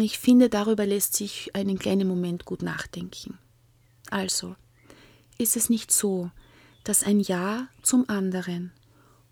Ich 0.00 0.18
finde, 0.18 0.48
darüber 0.48 0.86
lässt 0.86 1.12
sich 1.12 1.54
einen 1.54 1.78
kleinen 1.78 2.08
Moment 2.08 2.46
gut 2.46 2.62
nachdenken. 2.62 3.38
Also, 4.08 4.56
ist 5.36 5.58
es 5.58 5.68
nicht 5.68 5.92
so, 5.92 6.30
dass 6.84 7.02
ein 7.02 7.20
Ja 7.20 7.68
zum 7.82 8.08
anderen, 8.08 8.72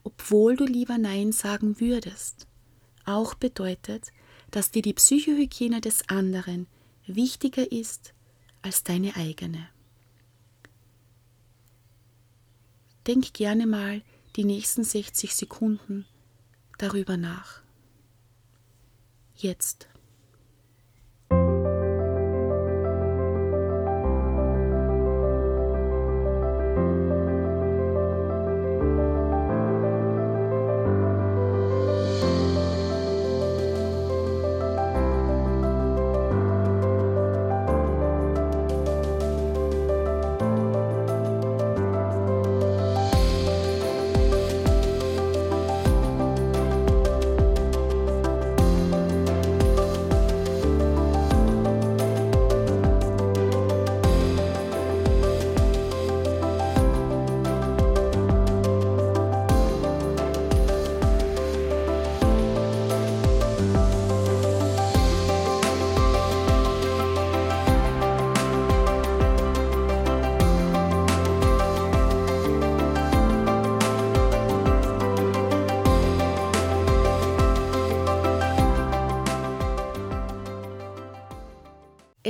obwohl 0.05 0.57
du 0.57 0.67
lieber 0.67 0.99
Nein 0.99 1.33
sagen 1.33 1.81
würdest, 1.81 2.48
auch 3.09 3.35
bedeutet, 3.35 4.13
dass 4.51 4.71
dir 4.71 4.83
die 4.83 4.95
Psychohygiene 4.95 5.81
des 5.81 6.09
anderen 6.09 6.67
wichtiger 7.07 7.71
ist 7.71 8.15
als 8.63 8.85
deine 8.85 9.17
eigene. 9.17 9.69
Denk 13.07 13.33
gerne 13.33 13.67
mal 13.67 14.03
die 14.37 14.45
nächsten 14.45 14.85
60 14.85 15.35
Sekunden 15.35 16.07
darüber 16.77 17.17
nach. 17.17 17.63
Jetzt. 19.35 19.89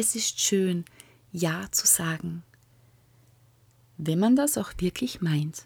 Es 0.00 0.14
ist 0.14 0.38
schön, 0.38 0.84
Ja 1.32 1.66
zu 1.72 1.84
sagen, 1.84 2.44
wenn 3.96 4.20
man 4.20 4.36
das 4.36 4.56
auch 4.56 4.70
wirklich 4.78 5.20
meint. 5.22 5.64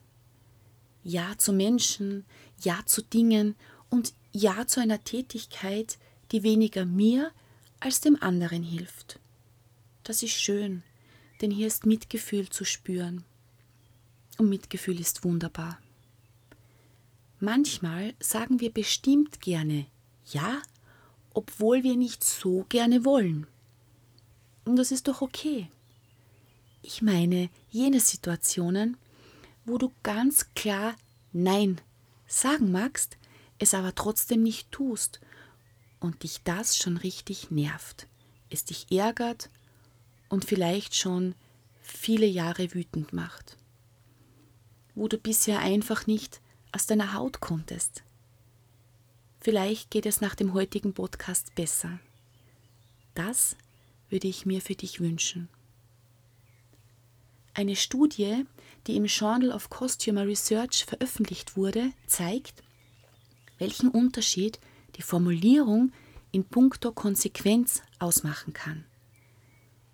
Ja 1.05 1.37
zu 1.37 1.53
Menschen, 1.53 2.25
Ja 2.63 2.81
zu 2.87 3.03
Dingen 3.03 3.57
und 3.91 4.15
Ja 4.33 4.67
zu 4.67 4.81
einer 4.81 5.05
Tätigkeit, 5.05 5.99
die 6.31 6.43
weniger 6.45 6.87
mir 6.87 7.31
als 7.79 8.01
dem 8.01 8.17
anderen 8.23 8.63
hilft. 8.63 9.21
Das 10.03 10.23
ist 10.23 10.33
schön, 10.33 10.83
denn 11.43 11.51
hier 11.51 11.67
ist 11.67 11.85
Mitgefühl 11.85 12.49
zu 12.49 12.65
spüren. 12.65 13.25
Und 14.39 14.49
Mitgefühl 14.49 14.99
ist 14.99 15.25
wunderbar. 15.25 15.79
Manchmal 17.39 18.15
sagen 18.19 18.61
wir 18.61 18.73
bestimmt 18.73 19.43
gerne 19.43 19.85
Ja, 20.25 20.63
obwohl 21.35 21.83
wir 21.83 21.99
nicht 21.99 22.25
so 22.25 22.65
gerne 22.71 23.05
wollen. 23.05 23.47
Und 24.65 24.77
das 24.77 24.93
ist 24.93 25.09
doch 25.09 25.23
okay. 25.23 25.69
Ich 26.83 27.03
meine 27.03 27.49
jene 27.71 28.01
Situationen, 28.01 28.97
wo 29.65 29.79
du 29.79 29.93
ganz 30.03 30.53
klar 30.55 30.95
Nein 31.33 31.81
sagen 32.27 32.73
magst, 32.73 33.17
es 33.59 33.75
aber 33.75 33.95
trotzdem 33.95 34.43
nicht 34.43 34.71
tust 34.73 35.21
und 36.01 36.23
dich 36.25 36.43
das 36.43 36.77
schon 36.77 36.97
richtig 36.97 37.51
nervt, 37.51 38.09
es 38.51 38.65
dich 38.65 38.91
ärgert 38.91 39.51
und 40.29 40.45
vielleicht 40.45 40.97
schon 40.97 41.35
viele 41.81 42.27
Jahre 42.27 42.75
wütend 42.75 43.13
macht, 43.13 43.57
wo 44.95 45.07
du 45.09 45.19
bisher 45.19 45.61
einfach 45.61 46.07
nicht 46.07 46.41
aus 46.73 46.87
deiner 46.87 47.15
Haut 47.15 47.41
konntest. 47.41 48.03
Vielleicht 49.41 49.91
geht 49.91 50.07
es 50.07 50.21
nach 50.21 50.35
dem 50.35 50.55
heutigen 50.55 50.95
Podcast 50.95 51.55
besser. 51.55 51.99
Das 53.15 53.57
würde 54.13 54.29
ich 54.29 54.47
mir 54.47 54.61
für 54.61 54.75
dich 54.75 55.01
wünschen. 55.01 55.49
Eine 57.55 57.77
Studie, 57.77 58.45
die 58.87 58.97
im 58.97 59.07
Journal 59.07 59.51
of 59.51 59.71
Costumer 59.71 60.27
Research 60.27 60.85
veröffentlicht 60.85 61.57
wurde, 61.57 61.93
zeigt, 62.07 62.63
welchen 63.59 63.89
Unterschied 63.89 64.61
die 64.97 65.03
Formulierung 65.03 65.93
in 66.31 66.45
puncto 66.45 66.93
Konsequenz 66.93 67.83
ausmachen 67.99 68.53
kann. 68.53 68.85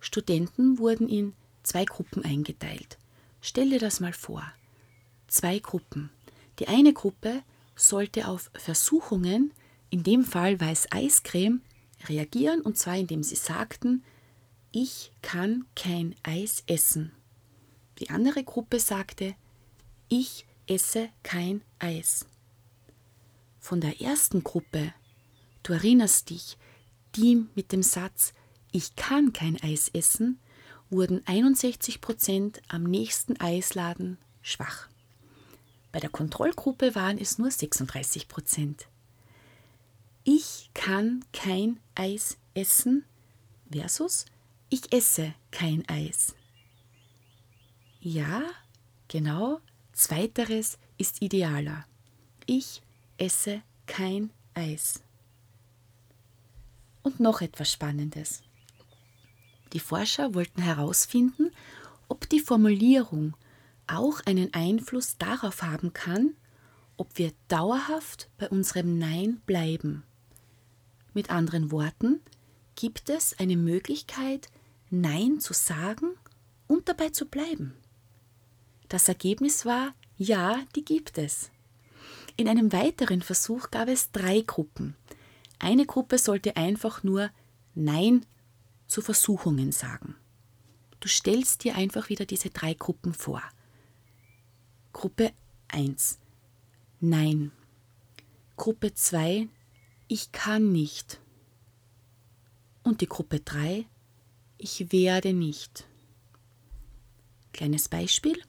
Studenten 0.00 0.78
wurden 0.78 1.08
in 1.08 1.32
zwei 1.62 1.84
Gruppen 1.84 2.24
eingeteilt. 2.24 2.98
Stell 3.40 3.70
dir 3.70 3.80
das 3.80 4.00
mal 4.00 4.12
vor. 4.12 4.44
Zwei 5.28 5.58
Gruppen. 5.58 6.10
Die 6.58 6.68
eine 6.68 6.92
Gruppe 6.92 7.42
sollte 7.76 8.26
auf 8.26 8.50
Versuchungen, 8.54 9.52
in 9.90 10.02
dem 10.02 10.24
Fall 10.24 10.60
Weiß 10.60 10.88
Eiscreme, 10.90 11.60
reagieren, 12.06 12.60
und 12.60 12.78
zwar 12.78 12.96
indem 12.96 13.22
sie 13.22 13.36
sagten, 13.36 14.04
ich 14.70 15.12
kann 15.22 15.64
kein 15.74 16.14
Eis 16.22 16.62
essen. 16.66 17.12
Die 17.98 18.10
andere 18.10 18.44
Gruppe 18.44 18.78
sagte, 18.78 19.34
ich 20.08 20.46
esse 20.66 21.08
kein 21.22 21.62
Eis. 21.78 22.26
Von 23.58 23.80
der 23.80 24.00
ersten 24.00 24.44
Gruppe, 24.44 24.92
du 25.62 25.72
erinnerst 25.72 26.30
dich, 26.30 26.56
die 27.16 27.46
mit 27.54 27.72
dem 27.72 27.82
Satz, 27.82 28.32
ich 28.70 28.94
kann 28.96 29.32
kein 29.32 29.60
Eis 29.62 29.88
essen, 29.92 30.38
wurden 30.90 31.22
61 31.26 32.00
Prozent 32.00 32.62
am 32.68 32.84
nächsten 32.84 33.40
Eisladen 33.40 34.18
schwach. 34.42 34.88
Bei 35.92 36.00
der 36.00 36.10
Kontrollgruppe 36.10 36.94
waren 36.94 37.18
es 37.18 37.38
nur 37.38 37.50
36 37.50 38.28
Prozent. 38.28 38.88
Ich 40.30 40.68
kann 40.74 41.24
kein 41.32 41.80
Eis 41.94 42.36
essen 42.52 43.06
versus 43.72 44.26
ich 44.68 44.92
esse 44.92 45.32
kein 45.50 45.88
Eis. 45.88 46.34
Ja, 48.02 48.42
genau, 49.08 49.62
zweiteres 49.94 50.76
ist 50.98 51.22
idealer. 51.22 51.86
Ich 52.44 52.82
esse 53.16 53.62
kein 53.86 54.28
Eis. 54.52 55.02
Und 57.02 57.20
noch 57.20 57.40
etwas 57.40 57.72
Spannendes. 57.72 58.42
Die 59.72 59.80
Forscher 59.80 60.34
wollten 60.34 60.60
herausfinden, 60.60 61.52
ob 62.06 62.28
die 62.28 62.40
Formulierung 62.40 63.34
auch 63.86 64.20
einen 64.26 64.52
Einfluss 64.52 65.16
darauf 65.16 65.62
haben 65.62 65.94
kann, 65.94 66.34
ob 66.98 67.16
wir 67.16 67.32
dauerhaft 67.48 68.28
bei 68.36 68.50
unserem 68.50 68.98
Nein 68.98 69.40
bleiben. 69.46 70.04
Mit 71.14 71.30
anderen 71.30 71.70
Worten, 71.70 72.20
gibt 72.74 73.10
es 73.10 73.38
eine 73.38 73.56
Möglichkeit, 73.56 74.48
Nein 74.90 75.40
zu 75.40 75.52
sagen 75.52 76.10
und 76.66 76.88
dabei 76.88 77.10
zu 77.10 77.26
bleiben? 77.26 77.74
Das 78.88 79.08
Ergebnis 79.08 79.66
war, 79.66 79.94
ja, 80.16 80.62
die 80.74 80.84
gibt 80.84 81.18
es. 81.18 81.50
In 82.36 82.48
einem 82.48 82.72
weiteren 82.72 83.20
Versuch 83.20 83.70
gab 83.70 83.88
es 83.88 84.12
drei 84.12 84.42
Gruppen. 84.42 84.96
Eine 85.58 85.86
Gruppe 85.86 86.18
sollte 86.18 86.56
einfach 86.56 87.02
nur 87.02 87.30
Nein 87.74 88.24
zu 88.86 89.02
Versuchungen 89.02 89.72
sagen. 89.72 90.14
Du 91.00 91.08
stellst 91.08 91.64
dir 91.64 91.76
einfach 91.76 92.08
wieder 92.08 92.26
diese 92.26 92.50
drei 92.50 92.74
Gruppen 92.74 93.12
vor. 93.12 93.42
Gruppe 94.92 95.32
1. 95.68 96.18
Nein. 97.00 97.52
Gruppe 98.56 98.94
2. 98.94 99.48
Ich 100.10 100.32
kann 100.32 100.72
nicht. 100.72 101.20
Und 102.82 103.02
die 103.02 103.08
Gruppe 103.08 103.40
3. 103.40 103.84
Ich 104.56 104.90
werde 104.90 105.34
nicht. 105.34 105.86
Kleines 107.52 107.90
Beispiel. 107.90 108.42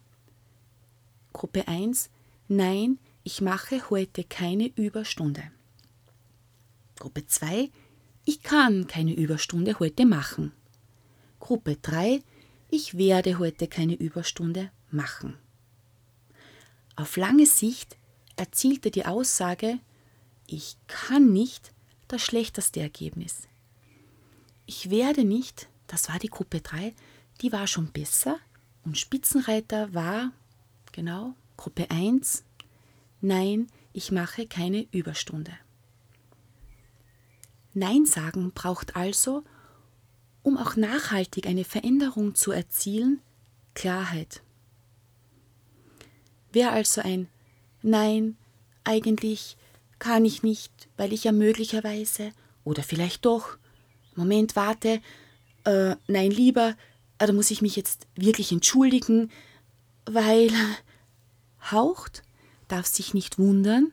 Gruppe 1.34 1.68
1. 1.68 2.10
Nein, 2.48 2.98
ich 3.24 3.42
mache 3.42 3.90
heute 3.90 4.24
keine 4.24 4.68
Überstunde. 4.68 5.44
Gruppe 6.98 7.28
2. 7.28 7.70
Ich 8.24 8.42
kann 8.42 8.88
keine 8.88 9.14
Überstunde 9.14 9.80
heute 9.80 10.06
machen. 10.06 10.54
Gruppe 11.42 11.76
3. 11.76 12.24
Ich 12.72 12.98
werde 12.98 13.38
heute 13.38 13.68
keine 13.68 13.96
Überstunde 13.96 14.72
machen. 14.92 15.36
Auf 16.96 17.18
lange 17.18 17.46
Sicht 17.46 17.98
erzielte 18.38 18.92
die 18.92 19.06
Aussage, 19.06 19.80
ich 20.52 20.78
kann 20.88 21.32
nicht, 21.32 21.74
das 22.08 22.22
schlechteste 22.22 22.80
Ergebnis. 22.80 23.48
Ich 24.66 24.90
werde 24.90 25.24
nicht, 25.24 25.70
das 25.88 26.10
war 26.10 26.20
die 26.20 26.30
Gruppe 26.30 26.62
3, 26.62 26.94
die 27.42 27.52
war 27.52 27.68
schon 27.68 27.92
besser 27.92 28.38
und 28.84 28.98
Spitzenreiter 28.98 29.94
war, 29.94 30.32
genau, 30.92 31.36
Gruppe 31.58 31.90
1, 31.92 32.44
nein, 33.22 33.68
ich 33.94 34.12
mache 34.12 34.48
keine 34.48 34.88
Überstunde. 34.92 35.52
Nein 37.74 38.06
sagen 38.06 38.52
braucht 38.52 38.96
also, 38.96 39.44
um 40.42 40.58
auch 40.58 40.76
nachhaltig 40.76 41.48
eine 41.48 41.64
Veränderung 41.64 42.34
zu 42.34 42.52
erzielen, 42.52 43.22
Klarheit. 43.74 44.42
Wer 46.52 46.72
also 46.72 47.02
ein 47.02 47.28
Nein, 47.82 48.36
eigentlich 48.84 49.56
kann 50.00 50.26
ich 50.26 50.44
nicht, 50.44 50.72
weil 50.98 51.14
ich 51.14 51.26
ja 51.26 51.32
möglicherweise 51.32 52.32
oder 52.64 52.84
vielleicht 52.84 53.26
doch, 53.26 53.58
Moment, 54.16 54.56
warte, 54.56 55.02
äh, 55.66 55.96
nein, 56.08 56.32
lieber, 56.32 56.76
äh, 57.20 57.28
da 57.28 57.34
muss 57.34 57.52
ich 57.52 57.62
mich 57.62 57.76
jetzt 57.76 58.08
wirklich 58.16 58.52
entschuldigen, 58.52 59.32
weil 60.06 60.52
haucht, 61.72 62.24
darf 62.68 62.86
sich 62.86 63.14
nicht 63.14 63.38
wundern, 63.38 63.92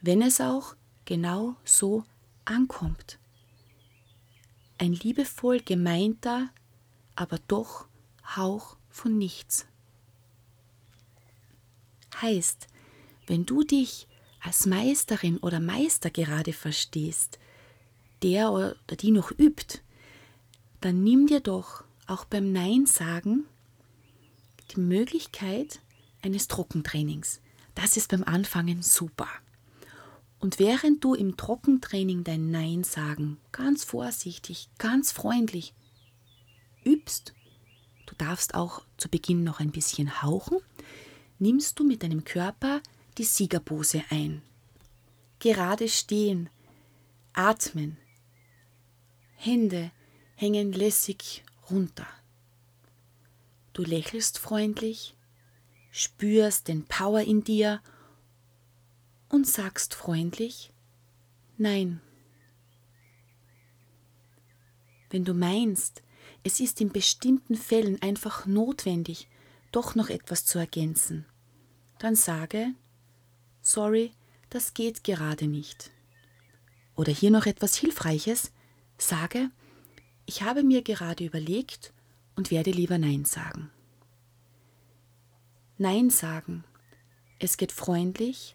wenn 0.00 0.22
es 0.22 0.40
auch 0.40 0.76
genau 1.04 1.56
so 1.64 2.04
ankommt. 2.44 3.18
Ein 4.78 4.92
liebevoll 4.92 5.60
gemeinter, 5.60 6.50
aber 7.16 7.38
doch 7.46 7.86
Hauch 8.36 8.76
von 8.90 9.16
nichts 9.18 9.66
heißt, 12.20 12.66
wenn 13.26 13.46
du 13.46 13.62
dich 13.62 14.06
als 14.44 14.66
Meisterin 14.66 15.38
oder 15.38 15.58
Meister 15.58 16.10
gerade 16.10 16.52
verstehst, 16.52 17.38
der 18.22 18.52
oder 18.52 18.76
die 19.00 19.10
noch 19.10 19.32
übt, 19.32 19.80
dann 20.82 21.02
nimm 21.02 21.26
dir 21.26 21.40
doch 21.40 21.82
auch 22.06 22.26
beim 22.26 22.52
Nein 22.52 22.84
sagen 22.84 23.44
die 24.74 24.80
Möglichkeit 24.80 25.80
eines 26.22 26.46
Trockentrainings. 26.48 27.40
Das 27.74 27.96
ist 27.96 28.10
beim 28.10 28.22
Anfangen 28.22 28.82
super. 28.82 29.28
Und 30.40 30.58
während 30.58 31.02
du 31.02 31.14
im 31.14 31.38
Trockentraining 31.38 32.22
dein 32.22 32.50
Nein 32.50 32.84
sagen 32.84 33.38
ganz 33.50 33.82
vorsichtig, 33.82 34.68
ganz 34.76 35.10
freundlich 35.10 35.72
übst, 36.84 37.32
du 38.04 38.14
darfst 38.16 38.54
auch 38.54 38.82
zu 38.98 39.08
Beginn 39.08 39.42
noch 39.42 39.60
ein 39.60 39.70
bisschen 39.70 40.22
hauchen, 40.22 40.58
nimmst 41.38 41.78
du 41.78 41.84
mit 41.84 42.02
deinem 42.02 42.24
Körper 42.24 42.82
die 43.18 43.24
Siegerpose 43.24 44.02
ein. 44.10 44.42
Gerade 45.38 45.88
stehen, 45.88 46.48
atmen, 47.32 47.96
Hände 49.36 49.90
hängen 50.36 50.72
lässig 50.72 51.44
runter. 51.70 52.06
Du 53.72 53.82
lächelst 53.82 54.38
freundlich, 54.38 55.14
spürst 55.90 56.68
den 56.68 56.84
Power 56.84 57.20
in 57.20 57.44
dir 57.44 57.82
und 59.28 59.46
sagst 59.46 59.94
freundlich 59.94 60.70
Nein. 61.56 62.00
Wenn 65.10 65.24
du 65.24 65.34
meinst, 65.34 66.02
es 66.42 66.58
ist 66.58 66.80
in 66.80 66.90
bestimmten 66.90 67.54
Fällen 67.54 68.02
einfach 68.02 68.46
notwendig, 68.46 69.28
doch 69.70 69.94
noch 69.94 70.08
etwas 70.08 70.44
zu 70.44 70.58
ergänzen, 70.58 71.26
dann 71.98 72.16
sage, 72.16 72.74
sorry, 73.64 74.12
das 74.50 74.74
geht 74.74 75.02
gerade 75.02 75.48
nicht. 75.48 75.90
Oder 76.94 77.12
hier 77.12 77.32
noch 77.32 77.46
etwas 77.46 77.74
Hilfreiches, 77.74 78.52
sage, 78.98 79.50
ich 80.26 80.42
habe 80.42 80.62
mir 80.62 80.82
gerade 80.82 81.24
überlegt 81.24 81.92
und 82.36 82.52
werde 82.52 82.70
lieber 82.70 82.98
Nein 82.98 83.24
sagen. 83.24 83.70
Nein 85.76 86.10
sagen, 86.10 86.62
es 87.40 87.56
geht 87.56 87.72
freundlich, 87.72 88.54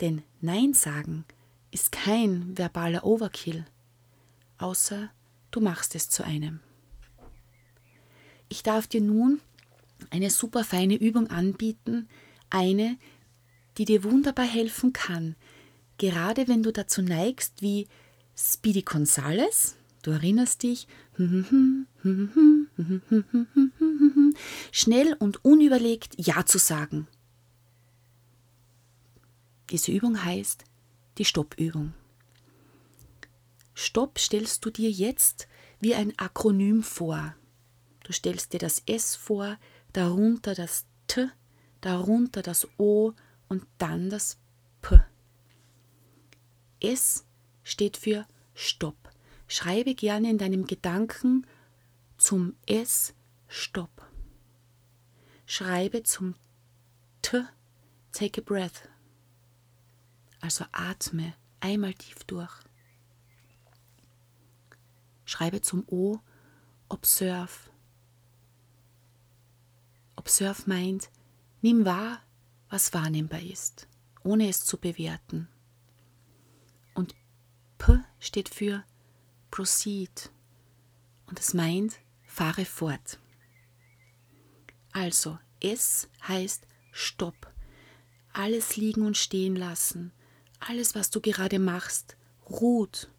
denn 0.00 0.22
Nein 0.40 0.72
sagen 0.72 1.24
ist 1.72 1.90
kein 1.90 2.56
verbaler 2.56 3.04
Overkill, 3.04 3.64
außer 4.58 5.10
du 5.50 5.60
machst 5.60 5.94
es 5.94 6.08
zu 6.08 6.22
einem. 6.24 6.60
Ich 8.48 8.62
darf 8.62 8.86
dir 8.86 9.00
nun 9.00 9.40
eine 10.10 10.30
super 10.30 10.64
feine 10.64 10.94
Übung 10.94 11.28
anbieten, 11.28 12.08
eine, 12.50 12.96
die 13.80 13.86
dir 13.86 14.04
wunderbar 14.04 14.44
helfen 14.44 14.92
kann, 14.92 15.36
gerade 15.96 16.48
wenn 16.48 16.62
du 16.62 16.70
dazu 16.70 17.00
neigst, 17.00 17.62
wie 17.62 17.88
Speedy 18.36 18.82
Gonzales, 18.82 19.74
du 20.02 20.10
erinnerst 20.10 20.64
dich, 20.64 20.86
schnell 24.70 25.14
und 25.18 25.42
unüberlegt 25.46 26.14
Ja 26.18 26.44
zu 26.44 26.58
sagen. 26.58 27.08
Diese 29.70 29.92
Übung 29.92 30.22
heißt 30.22 30.62
die 31.16 31.24
Stoppübung. 31.24 31.94
Stopp 33.72 34.18
stellst 34.18 34.62
du 34.66 34.68
dir 34.68 34.90
jetzt 34.90 35.48
wie 35.80 35.94
ein 35.94 36.12
Akronym 36.18 36.82
vor. 36.82 37.34
Du 38.04 38.12
stellst 38.12 38.52
dir 38.52 38.58
das 38.58 38.82
S 38.84 39.16
vor, 39.16 39.56
darunter 39.94 40.54
das 40.54 40.84
T, 41.06 41.30
darunter 41.80 42.42
das 42.42 42.68
O 42.76 43.14
und 43.50 43.66
dann 43.76 44.08
das 44.08 44.38
P. 44.80 44.98
S 46.80 47.26
steht 47.62 47.98
für 47.98 48.26
Stopp. 48.54 48.96
Schreibe 49.48 49.94
gerne 49.94 50.30
in 50.30 50.38
deinem 50.38 50.66
Gedanken 50.66 51.46
zum 52.16 52.54
S 52.66 53.12
Stopp. 53.48 54.06
Schreibe 55.44 56.04
zum 56.04 56.36
T 57.20 57.42
Take 58.12 58.40
a 58.40 58.44
breath. 58.44 58.88
Also 60.40 60.64
atme 60.72 61.34
einmal 61.60 61.94
tief 61.94 62.24
durch. 62.24 62.54
Schreibe 65.24 65.60
zum 65.60 65.84
O 65.88 66.18
Observe. 66.88 67.70
Observe 70.16 70.62
meint, 70.66 71.10
nimm 71.62 71.84
wahr, 71.84 72.20
was 72.70 72.94
wahrnehmbar 72.94 73.42
ist, 73.42 73.88
ohne 74.22 74.48
es 74.48 74.64
zu 74.64 74.78
bewerten. 74.78 75.48
Und 76.94 77.14
P 77.78 77.98
steht 78.18 78.48
für 78.48 78.84
Proceed 79.50 80.30
und 81.26 81.38
es 81.38 81.52
meint, 81.52 81.98
fahre 82.24 82.64
fort. 82.64 83.18
Also, 84.92 85.38
S 85.60 86.08
heißt 86.26 86.66
Stopp. 86.92 87.52
Alles 88.32 88.76
liegen 88.76 89.02
und 89.02 89.16
stehen 89.16 89.56
lassen. 89.56 90.12
Alles, 90.60 90.94
was 90.94 91.10
du 91.10 91.20
gerade 91.20 91.58
machst, 91.58 92.16
ruht. 92.48 93.10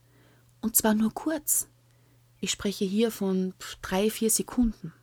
Und 0.62 0.76
zwar 0.76 0.94
nur 0.94 1.14
kurz. 1.14 1.68
Ich 2.40 2.52
spreche 2.52 2.86
hier 2.86 3.12
von 3.12 3.54
drei, 3.82 4.10
vier 4.10 4.30
Sekunden. 4.30 4.94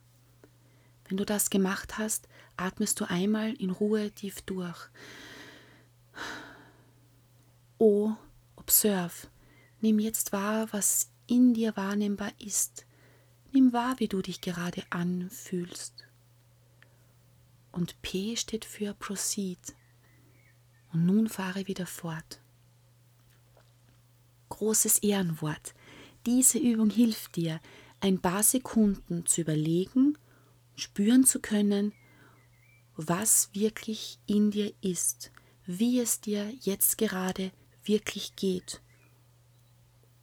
Wenn 1.07 1.17
du 1.17 1.25
das 1.25 1.49
gemacht 1.49 1.97
hast, 1.97 2.27
atmest 2.59 2.99
du 2.99 3.09
einmal 3.09 3.53
in 3.53 3.69
Ruhe 3.69 4.11
tief 4.11 4.41
durch. 4.41 4.89
Oh, 7.77 8.11
observe, 8.55 9.27
nimm 9.81 9.99
jetzt 9.99 10.33
wahr, 10.33 10.67
was 10.71 11.09
in 11.27 11.53
dir 11.53 11.75
wahrnehmbar 11.77 12.31
ist. 12.39 12.85
Nimm 13.51 13.73
wahr, 13.73 13.95
wie 13.99 14.07
du 14.07 14.21
dich 14.21 14.41
gerade 14.41 14.83
anfühlst. 14.89 16.05
Und 17.71 18.01
P 18.01 18.35
steht 18.35 18.65
für 18.65 18.93
Proceed. 18.93 19.75
Und 20.91 21.05
nun 21.05 21.29
fahre 21.29 21.67
wieder 21.67 21.85
fort. 21.85 22.41
Großes 24.49 24.99
Ehrenwort. 24.99 25.73
Diese 26.25 26.57
Übung 26.57 26.89
hilft 26.89 27.35
dir, 27.35 27.59
ein 28.01 28.19
paar 28.19 28.43
Sekunden 28.43 29.25
zu 29.25 29.41
überlegen, 29.41 30.17
spüren 30.75 31.25
zu 31.25 31.39
können, 31.39 31.93
was 33.01 33.49
wirklich 33.53 34.19
in 34.25 34.51
dir 34.51 34.73
ist, 34.81 35.31
wie 35.65 36.01
es 36.01 36.19
dir 36.19 36.51
jetzt 36.59 36.97
gerade 36.97 37.51
wirklich 37.85 38.35
geht, 38.35 38.81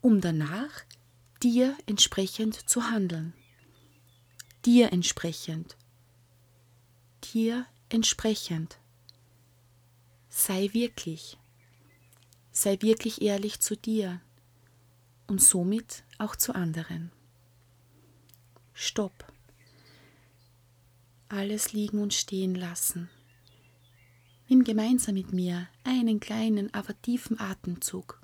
um 0.02 0.20
danach 0.20 0.84
dir 1.42 1.74
entsprechend 1.86 2.68
zu 2.68 2.90
handeln. 2.90 3.32
Dir 4.66 4.92
entsprechend. 4.92 5.74
Dir 7.32 7.64
entsprechend. 7.88 8.78
Sei 10.28 10.68
wirklich. 10.74 11.38
Sei 12.52 12.76
wirklich 12.82 13.22
ehrlich 13.22 13.60
zu 13.60 13.74
dir 13.74 14.20
und 15.28 15.42
somit 15.42 16.04
auch 16.18 16.36
zu 16.36 16.54
anderen. 16.54 17.10
Stopp. 18.74 19.25
Alles 21.28 21.72
liegen 21.72 22.00
und 22.00 22.14
stehen 22.14 22.54
lassen. 22.54 23.10
Nimm 24.48 24.62
gemeinsam 24.62 25.14
mit 25.14 25.32
mir 25.32 25.68
einen 25.82 26.20
kleinen, 26.20 26.72
aber 26.72 27.00
tiefen 27.02 27.40
Atemzug. 27.40 28.20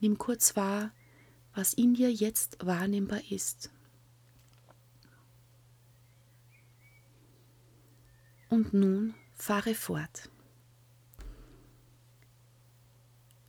Nimm 0.00 0.16
kurz 0.16 0.56
wahr, 0.56 0.90
was 1.54 1.74
in 1.74 1.94
dir 1.94 2.10
jetzt 2.10 2.56
wahrnehmbar 2.64 3.20
ist. 3.30 3.70
Und 8.48 8.72
nun 8.72 9.14
fahre 9.34 9.74
fort. 9.74 10.30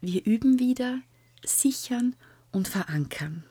Wir 0.02 0.26
üben 0.26 0.60
wieder, 0.60 1.02
sichern 1.46 2.16
und 2.52 2.68
verankern. 2.68 3.46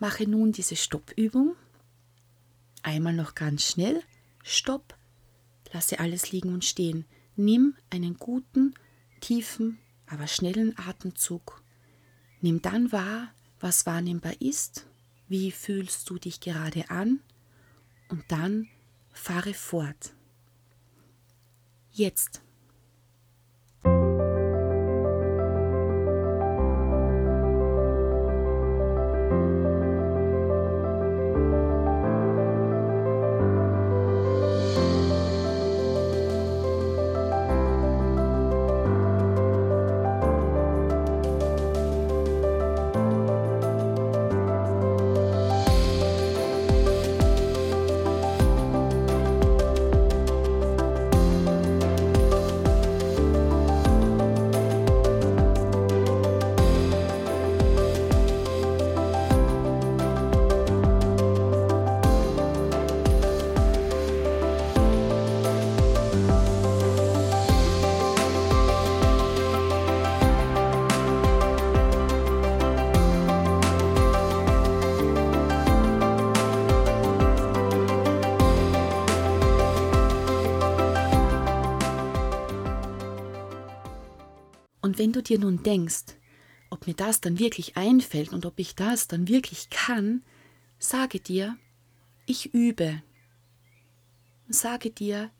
Mache 0.00 0.28
nun 0.28 0.50
diese 0.50 0.74
Stoppübung. 0.74 1.54
Einmal 2.82 3.14
noch 3.14 3.36
ganz 3.36 3.64
schnell. 3.64 4.02
Stopp. 4.42 4.96
Lasse 5.72 6.00
alles 6.00 6.32
liegen 6.32 6.52
und 6.52 6.64
stehen. 6.64 7.04
Nimm 7.36 7.76
einen 7.90 8.16
guten, 8.16 8.74
tiefen, 9.20 9.78
aber 10.06 10.26
schnellen 10.26 10.76
Atemzug 10.76 11.62
Nimm 12.40 12.62
dann 12.62 12.90
wahr, 12.90 13.32
was 13.60 13.84
wahrnehmbar 13.84 14.40
ist, 14.40 14.86
wie 15.28 15.52
fühlst 15.52 16.08
du 16.08 16.18
dich 16.18 16.40
gerade 16.40 16.88
an 16.90 17.20
und 18.08 18.24
dann 18.28 18.68
fahre 19.12 19.52
fort. 19.52 20.14
Jetzt. 21.92 22.40
Wenn 85.00 85.12
du 85.14 85.22
dir 85.22 85.38
nun 85.38 85.62
denkst, 85.62 86.14
ob 86.68 86.86
mir 86.86 86.92
das 86.92 87.22
dann 87.22 87.38
wirklich 87.38 87.78
einfällt 87.78 88.34
und 88.34 88.44
ob 88.44 88.58
ich 88.58 88.74
das 88.74 89.08
dann 89.08 89.28
wirklich 89.28 89.70
kann, 89.70 90.22
sage 90.78 91.20
dir, 91.20 91.56
ich 92.26 92.52
übe. 92.52 93.02
Sage 94.50 94.90
dir, 94.90 95.30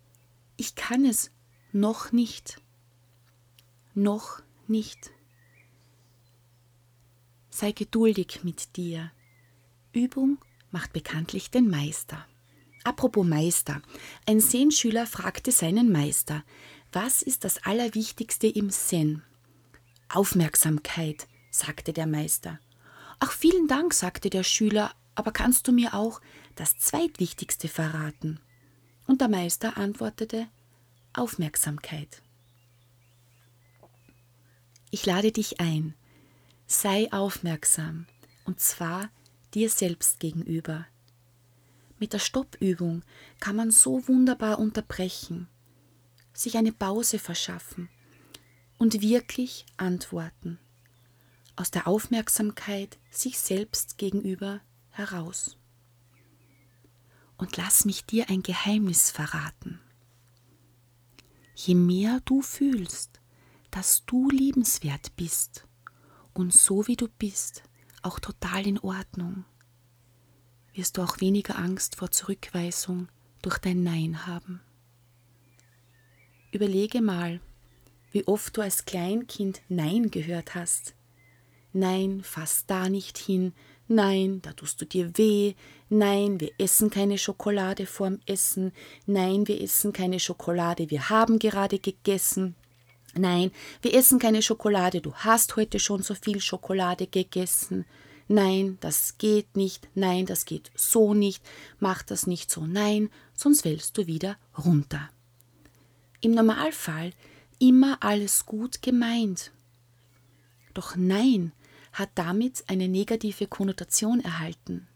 ich 0.57 0.77
kann 0.77 1.05
es 1.05 1.31
noch 1.73 2.11
nicht. 2.11 2.63
Noch 3.93 4.41
nicht. 4.67 5.11
Sei 7.51 7.73
geduldig 7.73 8.43
mit 8.43 8.79
dir. 8.79 9.13
Übung 9.93 10.39
macht 10.71 10.95
bekanntlich 10.95 11.51
den 11.51 11.69
Meister. 11.69 12.27
Apropos 12.83 13.27
Meister. 13.27 13.83
Ein 14.25 14.41
Zen-Schüler 14.41 15.07
fragte 15.07 15.53
seinen 15.53 15.93
Meister, 15.93 16.45
was 16.93 17.21
ist 17.21 17.45
das 17.45 17.63
Allerwichtigste 17.67 18.47
im 18.47 18.71
Zen? 18.71 19.23
Aufmerksamkeit, 20.13 21.29
sagte 21.53 21.93
der 21.93 22.07
Meister. 22.07 22.59
Ach, 23.21 23.31
vielen 23.31 23.69
Dank, 23.69 23.95
sagte 23.95 24.29
der 24.29 24.43
Schüler, 24.43 24.93
aber 25.15 25.31
kannst 25.31 25.69
du 25.69 25.73
mir 25.73 25.95
auch 25.95 26.21
das 26.57 26.77
Zweitwichtigste 26.79 27.69
verraten? 27.69 28.41
Und 29.07 29.21
der 29.21 29.29
Meister 29.29 29.77
antwortete 29.77 30.49
Aufmerksamkeit. 31.13 32.23
Ich 34.91 35.07
lade 35.07 35.31
dich 35.31 35.61
ein, 35.61 35.95
sei 36.67 37.13
aufmerksam, 37.13 38.07
und 38.45 38.59
zwar 38.59 39.11
dir 39.55 39.71
selbst 39.71 40.19
gegenüber. 40.19 40.87
Mit 42.01 42.15
der 42.15 42.19
Stoppübung 42.19 43.05
kann 43.39 43.55
man 43.55 43.71
so 43.71 44.09
wunderbar 44.09 44.59
unterbrechen, 44.59 45.47
sich 46.33 46.57
eine 46.57 46.73
Pause 46.73 47.21
verschaffen 47.21 47.89
und 48.81 49.03
wirklich 49.03 49.67
antworten. 49.77 50.59
Aus 51.55 51.71
der 51.71 51.87
Aufmerksamkeit 51.87 52.99
sich 53.11 53.39
selbst 53.39 53.99
gegenüber 53.99 54.63
heraus. 54.89 55.59
Und 57.37 57.59
lass 57.59 57.85
mich 57.85 58.07
dir 58.07 58.31
ein 58.31 58.43
Geheimnis 58.43 59.11
verraten. 59.11 59.81
Je 61.55 61.75
mehr 61.75 62.21
du 62.25 62.41
fühlst, 62.41 63.21
dass 63.71 64.07
du 64.07 64.31
liebenswert 64.31 65.15
bist 65.15 65.67
und 66.33 66.55
so 66.55 66.87
wie 66.87 66.97
du 66.97 67.07
bist, 67.07 67.63
auch 68.01 68.19
total 68.19 68.67
in 68.67 68.79
Ordnung, 68.79 69.45
wirst 70.73 70.97
du 70.97 71.03
auch 71.03 71.21
weniger 71.21 71.59
Angst 71.59 71.97
vor 71.97 72.11
Zurückweisung 72.13 73.09
durch 73.43 73.59
dein 73.59 73.83
Nein 73.83 74.27
haben. 74.27 74.63
Überlege 76.51 77.03
mal, 77.03 77.43
wie 78.13 78.27
oft 78.27 78.57
du 78.57 78.63
als 78.63 78.85
Kleinkind 78.85 79.63
Nein 79.69 80.11
gehört 80.11 80.55
hast. 80.55 80.95
Nein, 81.73 82.23
fass 82.25 82.65
da 82.67 82.89
nicht 82.89 83.19
hin. 83.19 83.53
Nein, 83.87 84.41
da 84.43 84.53
tust 84.53 84.81
du 84.81 84.87
dir 84.87 85.17
weh. 85.17 85.55
Nein, 85.89 86.41
wir 86.41 86.53
essen 86.59 86.91
keine 86.91 87.19
Schokolade 87.19 87.87
vorm 87.87 88.21
Essen. 88.27 88.73
Nein, 89.07 89.49
wir 89.49 89.61
essen 89.61 89.93
keine 89.93 90.21
Schokolade, 90.21 90.91
wir 90.91 91.11
haben 91.11 91.39
gerade 91.39 91.79
gegessen. 91.79 92.55
Nein, 93.15 93.51
wir 93.83 93.95
essen 93.95 94.21
keine 94.21 94.43
Schokolade, 94.43 95.01
du 95.01 95.13
hast 95.15 95.57
heute 95.57 95.81
schon 95.81 96.03
so 96.03 96.15
viel 96.15 96.41
Schokolade 96.41 97.09
gegessen. 97.09 97.85
Nein, 98.29 98.79
das 98.81 99.19
geht 99.19 99.57
nicht. 99.57 99.89
Nein, 99.97 100.25
das 100.25 100.45
geht 100.45 100.71
so 100.77 101.15
nicht. 101.15 101.43
Mach 101.81 102.05
das 102.05 102.29
nicht 102.29 102.49
so. 102.49 102.65
Nein, 102.65 103.11
sonst 103.35 103.63
fällst 103.63 103.99
du 103.99 104.07
wieder 104.07 104.37
runter. 104.57 105.11
Im 106.21 106.35
Normalfall 106.35 107.13
immer 107.61 107.99
alles 108.03 108.47
gut 108.47 108.83
gemeint. 108.83 109.53
Doch 110.75 110.97
Nein 110.97 111.53
hat 111.93 112.11
damit 112.17 112.65
eine 112.69 112.89
negative 112.89 113.47
Konnotation 113.47 114.21
erhalten. 114.21 114.89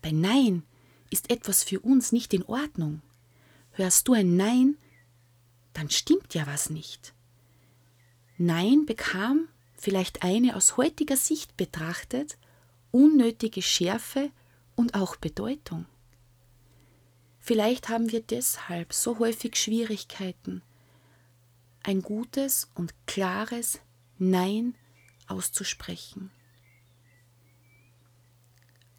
Bei 0.00 0.10
Nein 0.10 0.64
ist 1.10 1.30
etwas 1.30 1.62
für 1.62 1.80
uns 1.80 2.10
nicht 2.10 2.34
in 2.34 2.42
Ordnung. 2.44 3.02
Hörst 3.72 4.08
du 4.08 4.14
ein 4.14 4.36
Nein, 4.36 4.76
dann 5.72 5.90
stimmt 5.90 6.34
ja 6.34 6.46
was 6.46 6.70
nicht. 6.70 7.14
Nein 8.38 8.86
bekam, 8.86 9.48
vielleicht 9.76 10.22
eine 10.22 10.56
aus 10.56 10.76
heutiger 10.76 11.16
Sicht 11.16 11.56
betrachtet, 11.56 12.38
unnötige 12.90 13.62
Schärfe 13.62 14.30
und 14.74 14.94
auch 14.94 15.16
Bedeutung. 15.16 15.86
Vielleicht 17.38 17.88
haben 17.88 18.12
wir 18.12 18.20
deshalb 18.20 18.92
so 18.92 19.18
häufig 19.18 19.56
Schwierigkeiten, 19.56 20.62
ein 21.82 22.02
gutes 22.02 22.68
und 22.74 22.94
klares 23.06 23.80
Nein 24.18 24.74
auszusprechen. 25.26 26.30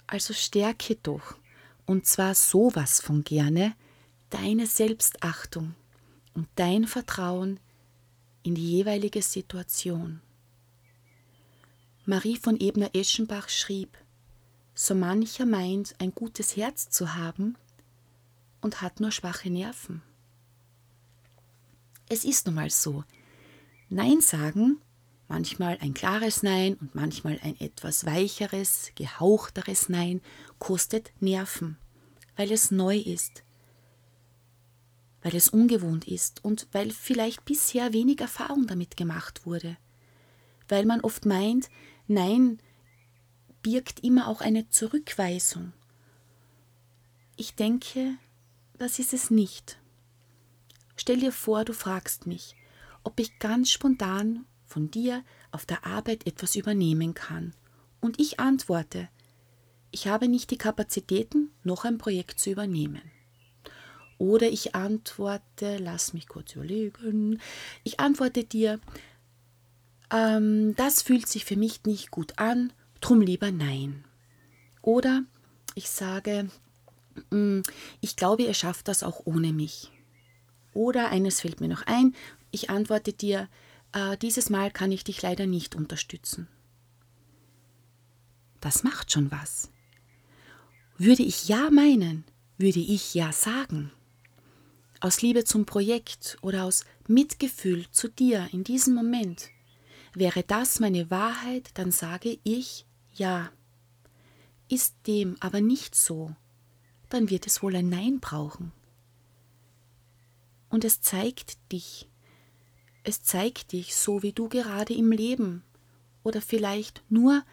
Also 0.08 0.34
stärke 0.34 0.96
doch, 0.96 1.36
und 1.86 2.06
zwar 2.06 2.36
sowas 2.36 3.02
von 3.02 3.24
gerne, 3.24 3.76
deine 4.30 4.68
Selbstachtung 4.68 5.76
und 6.34 6.48
dein 6.56 6.88
Vertrauen 6.88 7.60
in 8.44 8.56
die 8.56 8.72
jeweilige 8.78 9.22
Situation. 9.22 10.22
Marie 12.06 12.36
von 12.36 12.60
Ebner-Eschenbach 12.60 13.48
schrieb, 13.48 13.98
so 14.76 14.94
mancher 14.94 15.46
meint, 15.46 15.96
ein 16.00 16.14
gutes 16.14 16.58
Herz 16.58 16.90
zu 16.90 17.16
haben 17.16 17.56
und 18.60 18.82
hat 18.82 19.00
nur 19.00 19.12
schwache 19.12 19.50
Nerven. 19.50 20.02
Es 22.10 22.26
ist 22.26 22.46
nun 22.46 22.56
mal 22.56 22.70
so. 22.70 23.04
Nein 23.90 24.22
sagen, 24.22 24.82
manchmal 25.28 25.78
ein 25.82 25.94
klares 25.94 26.44
Nein 26.44 26.76
und 26.76 26.96
manchmal 26.96 27.40
ein 27.42 27.60
etwas 27.60 28.06
weicheres, 28.06 28.92
gehauchteres 28.96 29.90
Nein, 29.90 30.22
kostet 30.60 31.12
Nerven, 31.20 31.78
weil 32.36 32.52
es 32.52 32.72
neu 32.72 32.98
ist, 32.98 33.44
weil 35.22 35.36
es 35.36 35.50
ungewohnt 35.50 36.08
ist 36.08 36.44
und 36.44 36.68
weil 36.72 36.92
vielleicht 36.92 37.46
bisher 37.46 37.94
wenig 37.94 38.20
Erfahrung 38.22 38.68
damit 38.68 38.98
gemacht 38.98 39.46
wurde, 39.46 39.78
weil 40.68 40.86
man 40.86 41.02
oft 41.02 41.26
meint, 41.26 41.70
Nein 42.08 42.60
birgt 43.62 44.04
immer 44.04 44.28
auch 44.28 44.42
eine 44.42 44.70
Zurückweisung. 44.70 45.74
Ich 47.38 47.56
denke, 47.56 48.18
das 48.78 49.00
ist 49.00 49.14
es 49.14 49.32
nicht. 49.32 49.80
Stell 50.96 51.20
dir 51.20 51.32
vor, 51.32 51.66
du 51.66 51.74
fragst 51.74 52.28
mich, 52.28 52.56
ob 53.04 53.20
ich 53.20 53.40
ganz 53.40 53.72
spontan 53.72 54.46
von 54.66 54.90
dir 54.90 55.24
auf 55.52 55.66
der 55.66 55.86
Arbeit 55.86 56.26
etwas 56.26 56.56
übernehmen 56.56 57.14
kann. 57.14 57.54
Und 58.00 58.20
ich 58.20 58.40
antworte, 58.40 59.10
ich 59.92 60.08
habe 60.08 60.28
nicht 60.28 60.50
die 60.52 60.58
Kapazitäten, 60.58 61.52
noch 61.64 61.86
ein 61.86 61.98
Projekt 61.98 62.40
zu 62.40 62.50
übernehmen. 62.50 63.02
Oder 64.18 64.50
ich 64.50 64.74
antworte, 64.76 65.78
lass 65.78 66.14
mich 66.14 66.28
kurz 66.28 66.56
überlegen, 66.56 67.40
ich 67.84 68.00
antworte 68.00 68.44
dir, 68.44 68.80
ähm, 70.12 70.76
das 70.76 71.02
fühlt 71.02 71.28
sich 71.28 71.46
für 71.46 71.58
mich 71.58 71.84
nicht 71.86 72.12
gut 72.12 72.40
an, 72.40 72.74
drum 73.02 73.22
lieber 73.22 73.52
nein. 73.52 74.04
Oder 74.82 75.24
ich 75.76 75.90
sage, 75.90 76.50
mm, 77.32 77.62
ich 78.02 78.16
glaube, 78.16 78.44
ihr 78.44 78.54
schafft 78.54 78.88
das 78.88 79.04
auch 79.04 79.22
ohne 79.26 79.54
mich. 79.54 79.92
Oder 80.74 81.10
eines 81.10 81.42
fällt 81.42 81.62
mir 81.62 81.68
noch 81.68 81.84
ein, 81.86 82.16
ich 82.52 82.70
antworte 82.70 83.14
dir, 83.14 83.48
äh, 83.94 84.18
dieses 84.18 84.50
Mal 84.50 84.72
kann 84.72 84.92
ich 84.92 85.04
dich 85.04 85.22
leider 85.22 85.46
nicht 85.46 85.76
unterstützen. 85.76 86.48
Das 88.60 88.84
macht 88.84 89.12
schon 89.12 89.32
was. 89.32 89.70
Würde 90.98 91.24
ich 91.24 91.48
ja 91.48 91.70
meinen, 91.70 92.24
würde 92.58 92.80
ich 92.80 93.14
ja 93.14 93.32
sagen. 93.32 93.92
Aus 95.00 95.22
Liebe 95.22 95.44
zum 95.44 95.66
Projekt 95.66 96.38
oder 96.42 96.64
aus 96.64 96.86
Mitgefühl 97.08 97.90
zu 97.92 98.08
dir 98.08 98.48
in 98.52 98.64
diesem 98.64 98.96
Moment. 98.96 99.50
Wäre 100.14 100.44
das 100.44 100.80
meine 100.80 101.10
Wahrheit, 101.10 101.72
dann 101.74 101.92
sage 101.92 102.38
ich 102.44 102.86
ja. 103.14 103.52
Ist 104.70 104.96
dem 105.08 105.36
aber 105.40 105.60
nicht 105.60 105.94
so, 105.96 106.36
dann 107.10 107.30
wird 107.30 107.48
es 107.48 107.62
wohl 107.62 107.76
ein 107.76 107.90
Nein 107.90 108.20
brauchen 108.22 108.72
und 110.74 110.84
es 110.84 111.02
zeigt 111.02 111.72
dich. 111.72 112.10
Es 113.04 113.22
zeigt 113.22 113.74
dich 113.74 113.96
so, 113.96 114.24
wie 114.24 114.34
du 114.34 114.50
gerade 114.50 114.96
im 114.96 115.12
Leben 115.12 115.64
oder 116.24 116.42
vielleicht 116.42 117.04
nur 117.10 117.46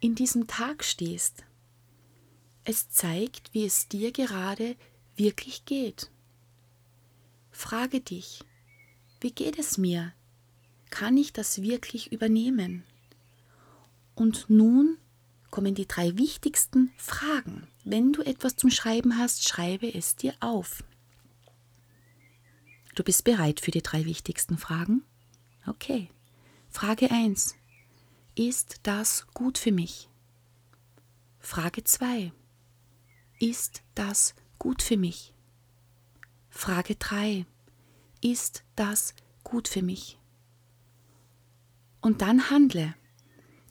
in 0.00 0.14
diesem 0.14 0.46
Tag 0.46 0.82
stehst. 0.82 1.44
Es 2.64 2.88
zeigt, 2.88 3.52
wie 3.52 3.66
es 3.66 3.88
dir 3.88 4.12
gerade 4.12 4.76
wirklich 5.14 5.66
geht. 5.66 6.10
Frage 7.50 8.00
dich, 8.00 8.42
wie 9.20 9.32
geht 9.32 9.58
es 9.58 9.76
mir? 9.76 10.14
Kann 10.88 11.18
ich 11.18 11.34
das 11.34 11.60
wirklich 11.60 12.12
übernehmen? 12.12 12.84
Und 14.14 14.48
nun 14.48 14.96
kommen 15.50 15.74
die 15.74 15.86
drei 15.86 16.16
wichtigsten 16.16 16.92
Fragen. 16.96 17.68
Wenn 17.84 18.14
du 18.14 18.22
etwas 18.22 18.56
zum 18.56 18.70
Schreiben 18.70 19.18
hast, 19.18 19.46
schreibe 19.46 19.92
es 19.92 20.16
dir 20.16 20.32
auf. 20.40 20.82
Du 22.96 23.04
bist 23.04 23.24
bereit 23.24 23.60
für 23.60 23.70
die 23.70 23.82
drei 23.82 24.06
wichtigsten 24.06 24.56
Fragen? 24.56 25.04
Okay. 25.66 26.08
Frage 26.70 27.10
1. 27.10 27.54
Ist 28.34 28.80
das 28.84 29.26
gut 29.34 29.58
für 29.58 29.70
mich? 29.70 30.08
Frage 31.38 31.84
2. 31.84 32.32
Ist 33.38 33.82
das 33.94 34.34
gut 34.58 34.80
für 34.80 34.96
mich? 34.96 35.34
Frage 36.48 36.96
3. 36.96 37.44
Ist 38.22 38.64
das 38.76 39.14
gut 39.44 39.68
für 39.68 39.82
mich? 39.82 40.18
Und 42.00 42.22
dann 42.22 42.48
handle. 42.48 42.94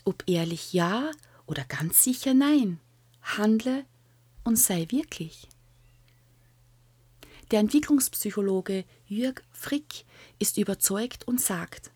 Ob 0.03 0.23
ehrlich 0.27 0.71
ja 0.71 1.09
oder 1.47 1.63
ganz 1.63 2.03
sicher 2.03 2.35
nein. 2.35 2.79
Handle 3.23 3.85
und 4.43 4.59
sei 4.59 4.85
wirklich. 4.91 5.47
Der 7.49 7.59
Entwicklungspsychologe 7.59 8.85
Jürg 9.07 9.43
Frick 9.51 10.05
ist 10.39 10.57
überzeugt 10.57 11.27
und 11.27 11.39
sagt, 11.39 11.91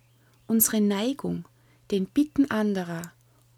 unsere 0.48 0.80
Neigung, 0.80 1.46
den 1.92 2.06
Bitten 2.06 2.52
anderer, 2.52 3.14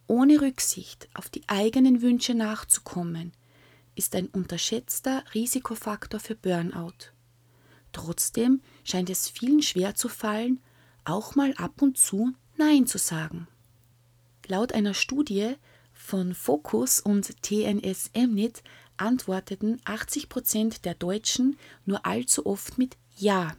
ohne 0.08 0.42
Rücksicht 0.42 1.10
auf 1.14 1.30
die 1.30 1.44
eigenen 1.48 2.02
Wünsche 2.02 2.34
nachzukommen, 2.34 3.34
ist 3.96 4.16
ein 4.16 4.28
unterschätzter 4.28 5.24
Risikofaktor 5.34 6.20
für 6.20 6.36
Burnout. 6.36 7.12
Trotzdem 7.92 8.62
scheint 8.84 9.10
es 9.10 9.28
vielen 9.28 9.62
schwer 9.62 9.96
zu 9.96 10.08
fallen, 10.08 10.62
auch 11.04 11.36
mal 11.36 11.54
ab 11.56 11.82
und 11.82 11.98
zu 11.98 12.34
Nein 12.58 12.88
zu 12.88 12.98
sagen. 12.98 13.48
Laut 14.48 14.74
einer 14.74 14.94
Studie 14.94 15.56
von 15.94 16.34
Focus 16.34 17.00
und 17.00 17.42
TNS 17.42 18.12
Emnit 18.14 18.64
antworteten 18.98 19.82
80 19.84 20.30
Prozent 20.30 20.86
der 20.86 20.94
Deutschen 20.94 21.58
nur 21.86 22.06
allzu 22.06 22.46
oft 22.46 22.78
mit 22.78 22.98
Ja, 23.16 23.56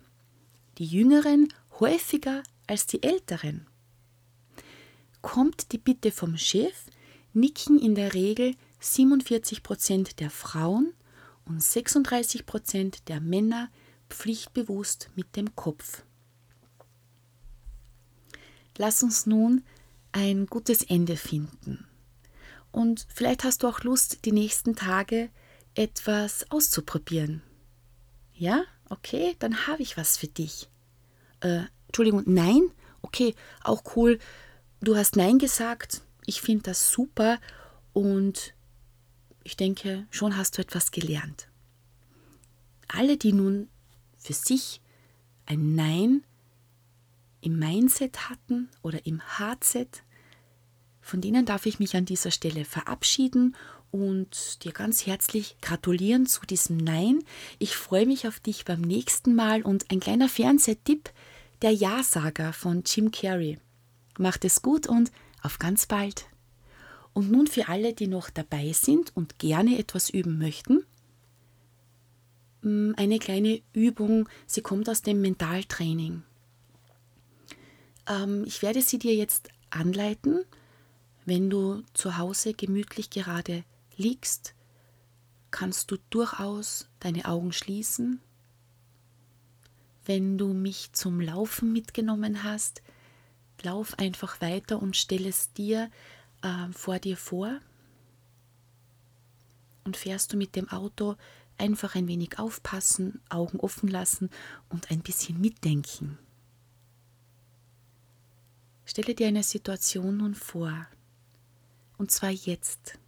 die 0.78 0.86
Jüngeren 0.86 1.52
häufiger 1.80 2.42
als 2.66 2.86
die 2.86 3.02
Älteren. 3.02 3.66
Kommt 5.20 5.72
die 5.72 5.78
Bitte 5.78 6.10
vom 6.10 6.36
Chef, 6.36 6.86
nicken 7.32 7.78
in 7.78 7.94
der 7.94 8.14
Regel 8.14 8.56
47 8.80 9.62
Prozent 9.62 10.20
der 10.20 10.30
Frauen 10.30 10.92
und 11.44 11.62
36 11.62 12.46
Prozent 12.46 13.08
der 13.08 13.20
Männer 13.20 13.70
pflichtbewusst 14.10 15.10
mit 15.14 15.36
dem 15.36 15.54
Kopf. 15.54 16.02
Lass 18.76 19.02
uns 19.02 19.26
nun 19.26 19.62
ein 20.12 20.46
gutes 20.46 20.82
Ende 20.82 21.16
finden. 21.16 21.86
Und 22.70 23.06
vielleicht 23.14 23.44
hast 23.44 23.62
du 23.62 23.68
auch 23.68 23.80
Lust, 23.80 24.24
die 24.24 24.32
nächsten 24.32 24.74
Tage 24.74 25.30
etwas 25.74 26.50
auszuprobieren. 26.50 27.42
Ja, 28.32 28.64
okay, 28.92 29.34
dann 29.38 29.66
habe 29.66 29.82
ich 29.82 29.96
was 29.96 30.18
für 30.18 30.28
dich. 30.28 30.68
Äh, 31.40 31.62
Entschuldigung, 31.86 32.22
nein? 32.26 32.70
Okay, 33.00 33.34
auch 33.64 33.96
cool. 33.96 34.18
Du 34.80 34.96
hast 34.96 35.16
Nein 35.16 35.38
gesagt. 35.38 36.02
Ich 36.26 36.40
finde 36.40 36.64
das 36.64 36.92
super 36.92 37.40
und 37.92 38.54
ich 39.42 39.56
denke, 39.56 40.06
schon 40.10 40.36
hast 40.36 40.56
du 40.56 40.62
etwas 40.62 40.90
gelernt. 40.90 41.48
Alle, 42.86 43.16
die 43.16 43.32
nun 43.32 43.68
für 44.18 44.34
sich 44.34 44.80
ein 45.46 45.74
Nein 45.74 46.22
im 47.40 47.58
Mindset 47.58 48.28
hatten 48.28 48.68
oder 48.82 49.04
im 49.04 49.20
Hardset, 49.20 50.04
von 51.00 51.20
denen 51.20 51.44
darf 51.44 51.66
ich 51.66 51.80
mich 51.80 51.96
an 51.96 52.04
dieser 52.04 52.30
Stelle 52.30 52.64
verabschieden 52.64 53.56
und 53.92 54.64
dir 54.64 54.72
ganz 54.72 55.06
herzlich 55.06 55.56
gratulieren 55.60 56.26
zu 56.26 56.44
diesem 56.46 56.78
Nein. 56.78 57.22
Ich 57.58 57.76
freue 57.76 58.06
mich 58.06 58.26
auf 58.26 58.40
dich 58.40 58.64
beim 58.64 58.80
nächsten 58.80 59.34
Mal 59.36 59.62
und 59.62 59.90
ein 59.92 60.00
kleiner 60.00 60.28
Fernsehtipp, 60.28 61.10
der 61.60 61.72
Ja-Sager 61.72 62.52
von 62.52 62.82
Jim 62.84 63.12
Carrey. 63.12 63.58
Macht 64.18 64.44
es 64.44 64.62
gut 64.62 64.88
und 64.88 65.12
auf 65.42 65.58
ganz 65.58 65.86
bald. 65.86 66.26
Und 67.12 67.30
nun 67.30 67.46
für 67.46 67.68
alle, 67.68 67.92
die 67.92 68.08
noch 68.08 68.30
dabei 68.30 68.72
sind 68.72 69.14
und 69.14 69.38
gerne 69.38 69.78
etwas 69.78 70.08
üben 70.10 70.38
möchten. 70.38 70.84
mm, 72.62 72.94
eine 72.96 73.18
kleine 73.18 73.60
Übung, 73.74 74.28
sie 74.46 74.62
kommt 74.62 74.88
aus 74.88 75.02
dem 75.02 75.20
Mentaltraining. 75.20 76.22
Ähm, 78.08 78.44
ich 78.46 78.62
werde 78.62 78.80
sie 78.80 78.98
dir 78.98 79.14
jetzt 79.14 79.50
anleiten, 79.68 80.44
wenn 81.26 81.50
du 81.50 81.82
zu 81.92 82.16
Hause 82.16 82.54
gemütlich 82.54 83.10
gerade 83.10 83.64
liegst, 84.02 84.54
kannst 85.50 85.90
du 85.90 85.98
durchaus 86.10 86.88
deine 87.00 87.26
Augen 87.26 87.52
schließen. 87.52 88.20
Wenn 90.04 90.38
du 90.38 90.52
mich 90.52 90.92
zum 90.92 91.20
Laufen 91.20 91.72
mitgenommen 91.72 92.42
hast, 92.42 92.82
lauf 93.62 93.98
einfach 93.98 94.40
weiter 94.40 94.82
und 94.82 94.96
stell 94.96 95.26
es 95.26 95.52
dir 95.52 95.90
äh, 96.42 96.72
vor 96.72 96.98
dir 96.98 97.16
vor. 97.16 97.60
Und 99.84 99.96
fährst 99.96 100.32
du 100.32 100.36
mit 100.36 100.56
dem 100.56 100.68
Auto, 100.68 101.16
einfach 101.58 101.94
ein 101.94 102.08
wenig 102.08 102.38
aufpassen, 102.38 103.20
Augen 103.28 103.60
offen 103.60 103.88
lassen 103.88 104.30
und 104.68 104.90
ein 104.90 105.00
bisschen 105.00 105.40
mitdenken. 105.40 106.18
Stelle 108.84 109.14
dir 109.14 109.28
eine 109.28 109.42
Situation 109.42 110.16
nun 110.16 110.34
vor, 110.34 110.86
und 111.98 112.10
zwar 112.10 112.30
jetzt. 112.30 112.98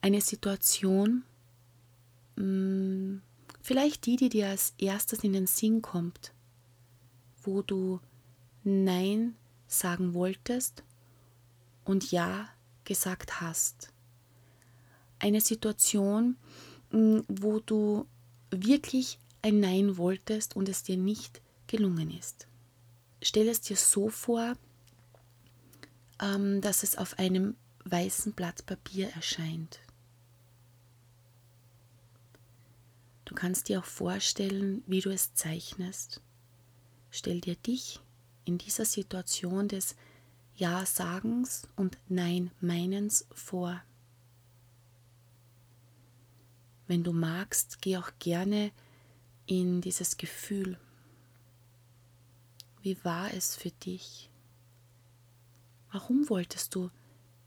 Eine 0.00 0.20
Situation, 0.20 1.24
mm, 2.36 3.18
vielleicht 3.60 4.06
die, 4.06 4.16
die 4.16 4.28
dir 4.28 4.48
als 4.48 4.74
erstes 4.78 5.24
in 5.24 5.32
den 5.32 5.46
Sinn 5.46 5.82
kommt, 5.82 6.32
wo 7.42 7.62
du 7.62 8.00
Nein 8.64 9.36
sagen 9.66 10.14
wolltest 10.14 10.84
und 11.84 12.10
Ja 12.10 12.48
gesagt 12.84 13.40
hast. 13.40 13.92
Eine 15.18 15.40
Situation, 15.40 16.36
mm, 16.90 17.20
wo 17.28 17.60
du 17.60 18.06
wirklich 18.50 19.18
ein 19.42 19.60
Nein 19.60 19.96
wolltest 19.96 20.56
und 20.56 20.68
es 20.68 20.82
dir 20.82 20.96
nicht 20.96 21.42
gelungen 21.66 22.10
ist. 22.10 22.46
Stell 23.22 23.48
es 23.48 23.60
dir 23.60 23.76
so 23.76 24.08
vor, 24.08 24.54
ähm, 26.20 26.60
dass 26.60 26.82
es 26.82 26.96
auf 26.96 27.18
einem 27.18 27.56
weißen 27.84 28.32
Blatt 28.32 28.64
Papier 28.66 29.10
erscheint. 29.10 29.80
Du 33.28 33.34
kannst 33.34 33.68
dir 33.68 33.80
auch 33.80 33.84
vorstellen, 33.84 34.82
wie 34.86 35.02
du 35.02 35.10
es 35.10 35.34
zeichnest. 35.34 36.22
Stell 37.10 37.42
dir 37.42 37.56
dich 37.56 38.00
in 38.46 38.56
dieser 38.56 38.86
Situation 38.86 39.68
des 39.68 39.96
Ja-Sagens 40.56 41.68
und 41.76 41.98
Nein-Meinens 42.08 43.26
vor. 43.30 43.82
Wenn 46.86 47.04
du 47.04 47.12
magst, 47.12 47.82
geh 47.82 47.98
auch 47.98 48.10
gerne 48.18 48.72
in 49.44 49.82
dieses 49.82 50.16
Gefühl. 50.16 50.78
Wie 52.80 52.96
war 53.04 53.34
es 53.34 53.56
für 53.56 53.70
dich? 53.70 54.30
Warum 55.92 56.30
wolltest 56.30 56.74
du 56.74 56.90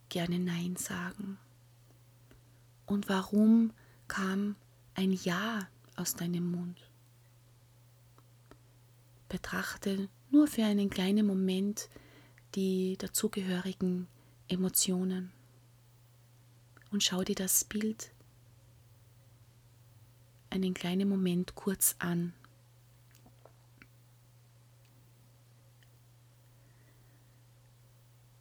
gerne 0.09 0.37
Nein 0.37 0.75
sagen? 0.75 1.39
Und 2.85 3.09
warum 3.09 3.73
kam 4.07 4.55
ein 4.93 5.13
Ja 5.13 5.67
aus 5.95 6.15
deinem 6.15 6.49
Mund? 6.51 6.89
Betrachte 9.29 10.09
nur 10.29 10.47
für 10.47 10.65
einen 10.65 10.89
kleinen 10.89 11.25
Moment 11.25 11.89
die 12.55 12.97
dazugehörigen 12.97 14.07
Emotionen 14.47 15.31
und 16.91 17.01
schau 17.03 17.23
dir 17.23 17.35
das 17.35 17.63
Bild 17.63 18.11
einen 20.49 20.73
kleinen 20.73 21.07
Moment 21.07 21.55
kurz 21.55 21.95
an. 21.99 22.33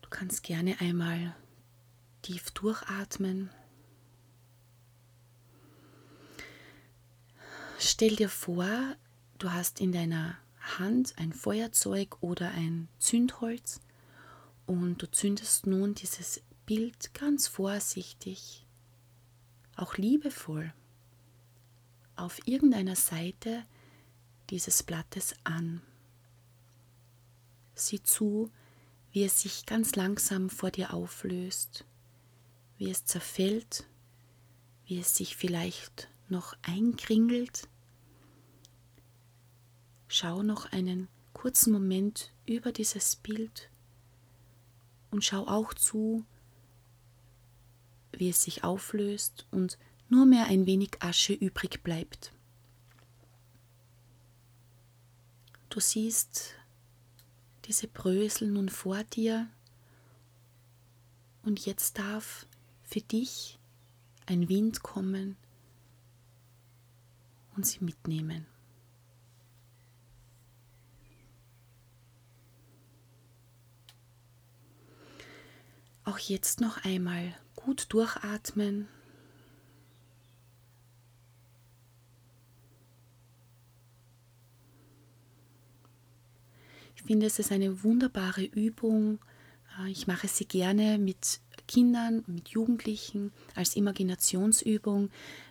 Du 0.03 0.11
kannst 0.11 0.43
gerne 0.43 0.81
einmal 0.81 1.37
tief 2.23 2.51
durchatmen. 2.51 3.51
Stell 7.83 8.17
dir 8.17 8.29
vor, 8.29 8.69
du 9.39 9.53
hast 9.53 9.81
in 9.81 9.91
deiner 9.93 10.37
Hand 10.79 11.15
ein 11.17 11.33
Feuerzeug 11.33 12.23
oder 12.23 12.51
ein 12.51 12.89
Zündholz 12.99 13.81
und 14.67 15.03
du 15.03 15.11
zündest 15.11 15.67
nun 15.67 15.95
dieses 15.95 16.43
Bild 16.67 17.15
ganz 17.15 17.49
vorsichtig, 17.49 18.67
auch 19.77 19.97
liebevoll, 19.97 20.73
auf 22.17 22.47
irgendeiner 22.47 22.97
Seite 22.97 23.65
dieses 24.51 24.83
Blattes 24.83 25.35
an. 25.45 25.81
Sieh 27.75 28.03
zu, 28.03 28.51
wie 29.11 29.25
es 29.25 29.41
sich 29.41 29.65
ganz 29.65 29.97
langsam 29.97 30.51
vor 30.51 30.71
dir 30.71 30.93
auflöst 30.93 31.87
wie 32.81 32.91
es 32.91 33.05
zerfällt, 33.05 33.85
wie 34.87 34.99
es 34.99 35.15
sich 35.15 35.37
vielleicht 35.37 36.09
noch 36.31 36.55
einkringelt. 36.63 37.69
Schau 40.09 40.43
noch 40.43 40.73
einen 40.73 41.09
kurzen 41.33 41.73
Moment 41.73 42.33
über 42.47 42.73
dieses 42.73 43.17
Bild 43.17 43.71
und 45.11 45.25
schau 45.25 45.47
auch 45.47 45.75
zu, 45.75 46.25
wie 48.13 48.29
es 48.29 48.43
sich 48.43 48.65
auflöst 48.65 49.47
und 49.51 49.79
nur 50.09 50.27
mehr 50.27 50.47
ein 50.47 50.67
wenig 50.67 50.91
Asche 51.01 51.33
übrig 51.33 51.83
bleibt. 51.83 52.33
Du 55.69 55.79
siehst 55.79 56.55
diese 57.67 57.87
Brösel 57.87 58.51
nun 58.51 58.69
vor 58.69 59.05
dir 59.05 59.49
und 61.43 61.65
jetzt 61.65 61.99
darf 61.99 62.47
für 62.83 63.01
dich 63.01 63.61
ein 64.27 64.49
Wind 64.49 64.83
kommen 64.83 65.37
und 67.61 67.67
sie 67.67 67.85
mitnehmen. 67.85 68.47
Auch 76.05 76.19
jetzt 76.19 76.63
noch 76.63 76.83
einmal 76.87 77.37
gut 77.57 77.93
durchatmen. 77.93 78.89
Ich 86.97 87.03
finde, 87.03 87.27
es 87.27 87.39
ist 87.39 87.53
eine 87.53 87.85
wunderbare 87.85 88.45
Übung. 88.45 89.19
Äh, 89.79 89.91
ich 89.91 90.07
mache 90.07 90.29
sie 90.29 90.47
gerne 90.47 90.97
mit 90.97 91.43
Kindern, 91.69 92.25
mit 92.27 92.49
Jugendlichen 92.49 93.33
als 93.55 93.77
Imaginationsübung, 93.77 95.11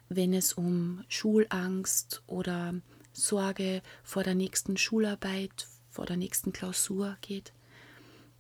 wenn 0.10 0.34
es 0.34 0.54
um 0.54 1.04
Schulangst 1.08 2.24
oder 2.28 2.74
Sorge 3.14 3.82
vor 4.04 4.24
der 4.24 4.36
nächsten 4.36 4.78
Schularbeit, 4.78 5.68
vor 5.90 6.06
der 6.06 6.18
nächsten 6.18 6.52
Klausur 6.52 7.18
geht. 7.22 7.54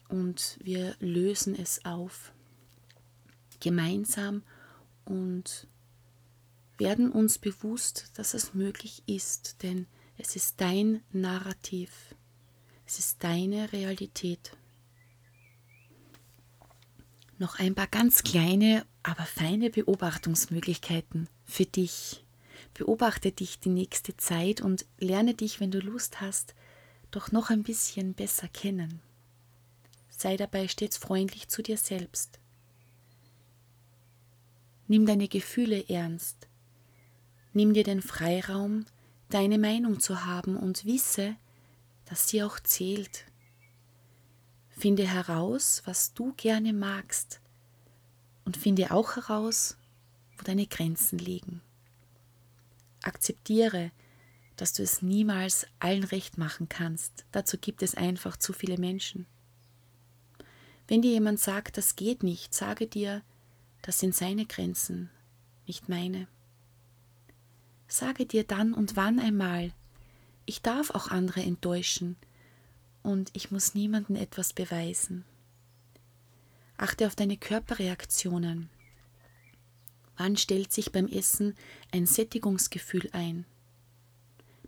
Und 0.07 0.57
wir 0.61 0.95
lösen 0.99 1.55
es 1.55 1.85
auf 1.85 2.31
gemeinsam 3.59 4.43
und 5.05 5.67
werden 6.77 7.11
uns 7.11 7.37
bewusst, 7.37 8.11
dass 8.15 8.33
es 8.33 8.53
möglich 8.53 9.03
ist, 9.05 9.61
denn 9.63 9.85
es 10.17 10.35
ist 10.35 10.61
dein 10.61 11.01
Narrativ, 11.11 12.15
es 12.85 12.99
ist 12.99 13.23
deine 13.23 13.71
Realität 13.73 14.55
noch 17.39 17.57
ein 17.57 17.73
paar 17.73 17.87
ganz 17.87 18.23
kleine, 18.23 18.85
aber 19.09 19.25
feine 19.25 19.71
Beobachtungsmöglichkeiten 19.71 21.27
für 21.43 21.65
dich. 21.65 22.23
Beobachte 22.75 23.31
dich 23.31 23.59
die 23.59 23.69
nächste 23.69 24.15
Zeit 24.17 24.61
und 24.61 24.85
lerne 24.99 25.33
dich, 25.33 25.59
wenn 25.59 25.71
du 25.71 25.79
Lust 25.79 26.21
hast, 26.21 26.53
doch 27.09 27.31
noch 27.31 27.49
ein 27.49 27.63
bisschen 27.63 28.13
besser 28.13 28.47
kennen. 28.47 29.01
Sei 30.09 30.37
dabei 30.37 30.67
stets 30.67 30.97
freundlich 30.97 31.47
zu 31.47 31.63
dir 31.63 31.77
selbst. 31.77 32.39
Nimm 34.87 35.05
deine 35.05 35.27
Gefühle 35.27 35.89
ernst. 35.89 36.47
Nimm 37.53 37.73
dir 37.73 37.83
den 37.83 38.01
Freiraum, 38.01 38.85
deine 39.29 39.57
Meinung 39.57 39.99
zu 39.99 40.25
haben 40.25 40.55
und 40.55 40.85
wisse, 40.85 41.35
dass 42.05 42.29
sie 42.29 42.43
auch 42.43 42.59
zählt. 42.59 43.25
Finde 44.69 45.07
heraus, 45.07 45.81
was 45.85 46.13
du 46.13 46.33
gerne 46.33 46.73
magst 46.73 47.41
und 48.49 48.57
finde 48.57 48.89
auch 48.89 49.15
heraus, 49.15 49.77
wo 50.35 50.43
deine 50.43 50.65
Grenzen 50.65 51.19
liegen. 51.19 51.61
Akzeptiere, 53.03 53.91
dass 54.55 54.73
du 54.73 54.81
es 54.81 55.03
niemals 55.03 55.67
allen 55.77 56.03
recht 56.03 56.39
machen 56.39 56.67
kannst. 56.67 57.25
Dazu 57.31 57.59
gibt 57.59 57.83
es 57.83 57.93
einfach 57.93 58.37
zu 58.37 58.51
viele 58.51 58.79
Menschen. 58.79 59.27
Wenn 60.87 61.03
dir 61.03 61.11
jemand 61.11 61.39
sagt, 61.39 61.77
das 61.77 61.95
geht 61.95 62.23
nicht, 62.23 62.55
sage 62.55 62.87
dir, 62.87 63.21
das 63.83 63.99
sind 63.99 64.15
seine 64.15 64.47
Grenzen, 64.47 65.11
nicht 65.67 65.87
meine. 65.87 66.27
Sage 67.87 68.25
dir 68.25 68.45
dann 68.45 68.73
und 68.73 68.95
wann 68.95 69.19
einmal, 69.19 69.73
ich 70.47 70.63
darf 70.63 70.89
auch 70.89 71.09
andere 71.09 71.43
enttäuschen 71.43 72.15
und 73.03 73.29
ich 73.33 73.51
muss 73.51 73.75
niemandem 73.75 74.15
etwas 74.15 74.53
beweisen. 74.53 75.23
Achte 76.79 77.07
auf 77.07 77.15
deine 77.15 77.37
Körperreaktionen. 77.37 78.69
Wann 80.17 80.37
stellt 80.37 80.71
sich 80.71 80.91
beim 80.91 81.07
Essen 81.07 81.55
ein 81.91 82.05
Sättigungsgefühl 82.05 83.09
ein? 83.11 83.45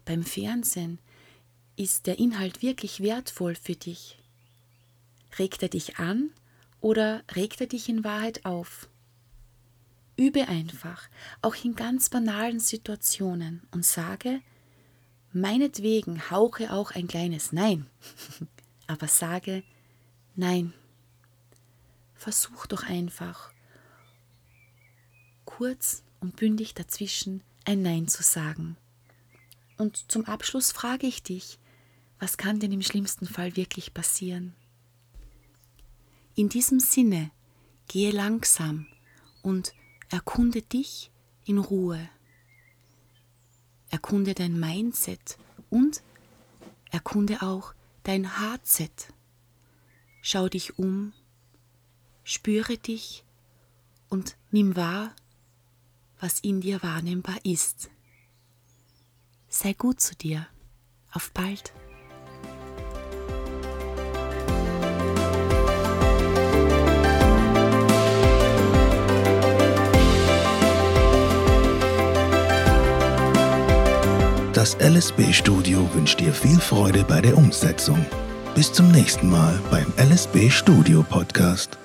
Beim 0.04 0.24
Fernsehen 0.24 1.00
ist 1.76 2.08
der 2.08 2.20
Inhalt 2.20 2.62
wirklich 2.62 3.02
wertvoll 3.02 3.56
für 3.56 3.76
dich? 3.76 4.18
Regt 5.40 5.64
er 5.64 5.70
dich 5.70 5.98
an 6.00 6.32
oder 6.82 7.24
regt 7.34 7.62
er 7.62 7.68
dich 7.68 7.88
in 7.88 8.04
Wahrheit 8.04 8.46
auf? 8.46 8.90
Übe 10.18 10.50
einfach, 10.50 11.08
auch 11.42 11.56
in 11.64 11.76
ganz 11.76 12.10
banalen 12.10 12.60
Situationen 12.60 13.62
und 13.72 13.86
sage, 13.86 14.42
meinetwegen 15.32 16.30
hauche 16.30 16.74
auch 16.74 16.92
ein 16.92 17.08
kleines 17.08 17.54
Nein, 17.54 17.88
aber 18.88 19.08
sage 19.08 19.64
Nein. 20.36 20.74
Versuch 22.22 22.68
doch 22.68 22.84
einfach, 22.84 23.52
kurz 25.46 26.04
und 26.20 26.36
bündig 26.36 26.76
dazwischen 26.76 27.42
ein 27.66 27.82
Nein 27.82 28.08
zu 28.08 28.22
sagen. 28.22 28.78
Und 29.80 30.12
zum 30.12 30.26
Abschluss 30.26 30.72
frage 30.72 31.08
ich 31.08 31.24
dich, 31.24 31.58
was 32.20 32.38
kann 32.38 32.60
denn 32.60 32.72
im 32.72 32.84
schlimmsten 32.84 33.26
Fall 33.26 33.56
wirklich 33.56 33.96
passieren? 33.96 34.54
In 36.36 36.48
diesem 36.48 36.80
Sinne, 36.80 37.32
gehe 37.88 38.12
langsam 38.12 38.86
und 39.42 39.74
erkunde 40.10 40.62
dich 40.62 41.10
in 41.46 41.58
Ruhe. 41.58 42.08
Erkunde 43.90 44.36
dein 44.36 44.60
Mindset 44.60 45.40
und 45.72 46.04
erkunde 46.92 47.42
auch 47.42 47.74
dein 48.04 48.38
HZ. 48.38 49.12
Schau 50.22 50.50
dich 50.50 50.78
um, 50.78 51.14
spüre 52.24 52.78
dich 52.78 53.24
und 54.10 54.38
nimm 54.52 54.76
wahr, 54.76 55.16
was 56.20 56.40
in 56.40 56.62
dir 56.62 56.82
wahrnehmbar 56.84 57.38
ist. 57.44 57.90
Sei 59.50 59.74
gut 59.74 60.00
zu 60.00 60.16
dir. 60.16 60.48
Auf 61.12 61.32
bald. 61.32 61.74
Das 74.62 74.78
LSB 74.80 75.34
Studio 75.34 75.90
wünscht 75.96 76.20
dir 76.20 76.32
viel 76.32 76.60
Freude 76.60 77.04
bei 77.04 77.20
der 77.20 77.36
Umsetzung. 77.36 78.06
Bis 78.54 78.72
zum 78.72 78.92
nächsten 78.92 79.28
Mal 79.28 79.60
beim 79.72 79.92
LSB 79.98 80.52
Studio 80.52 81.02
Podcast. 81.02 81.81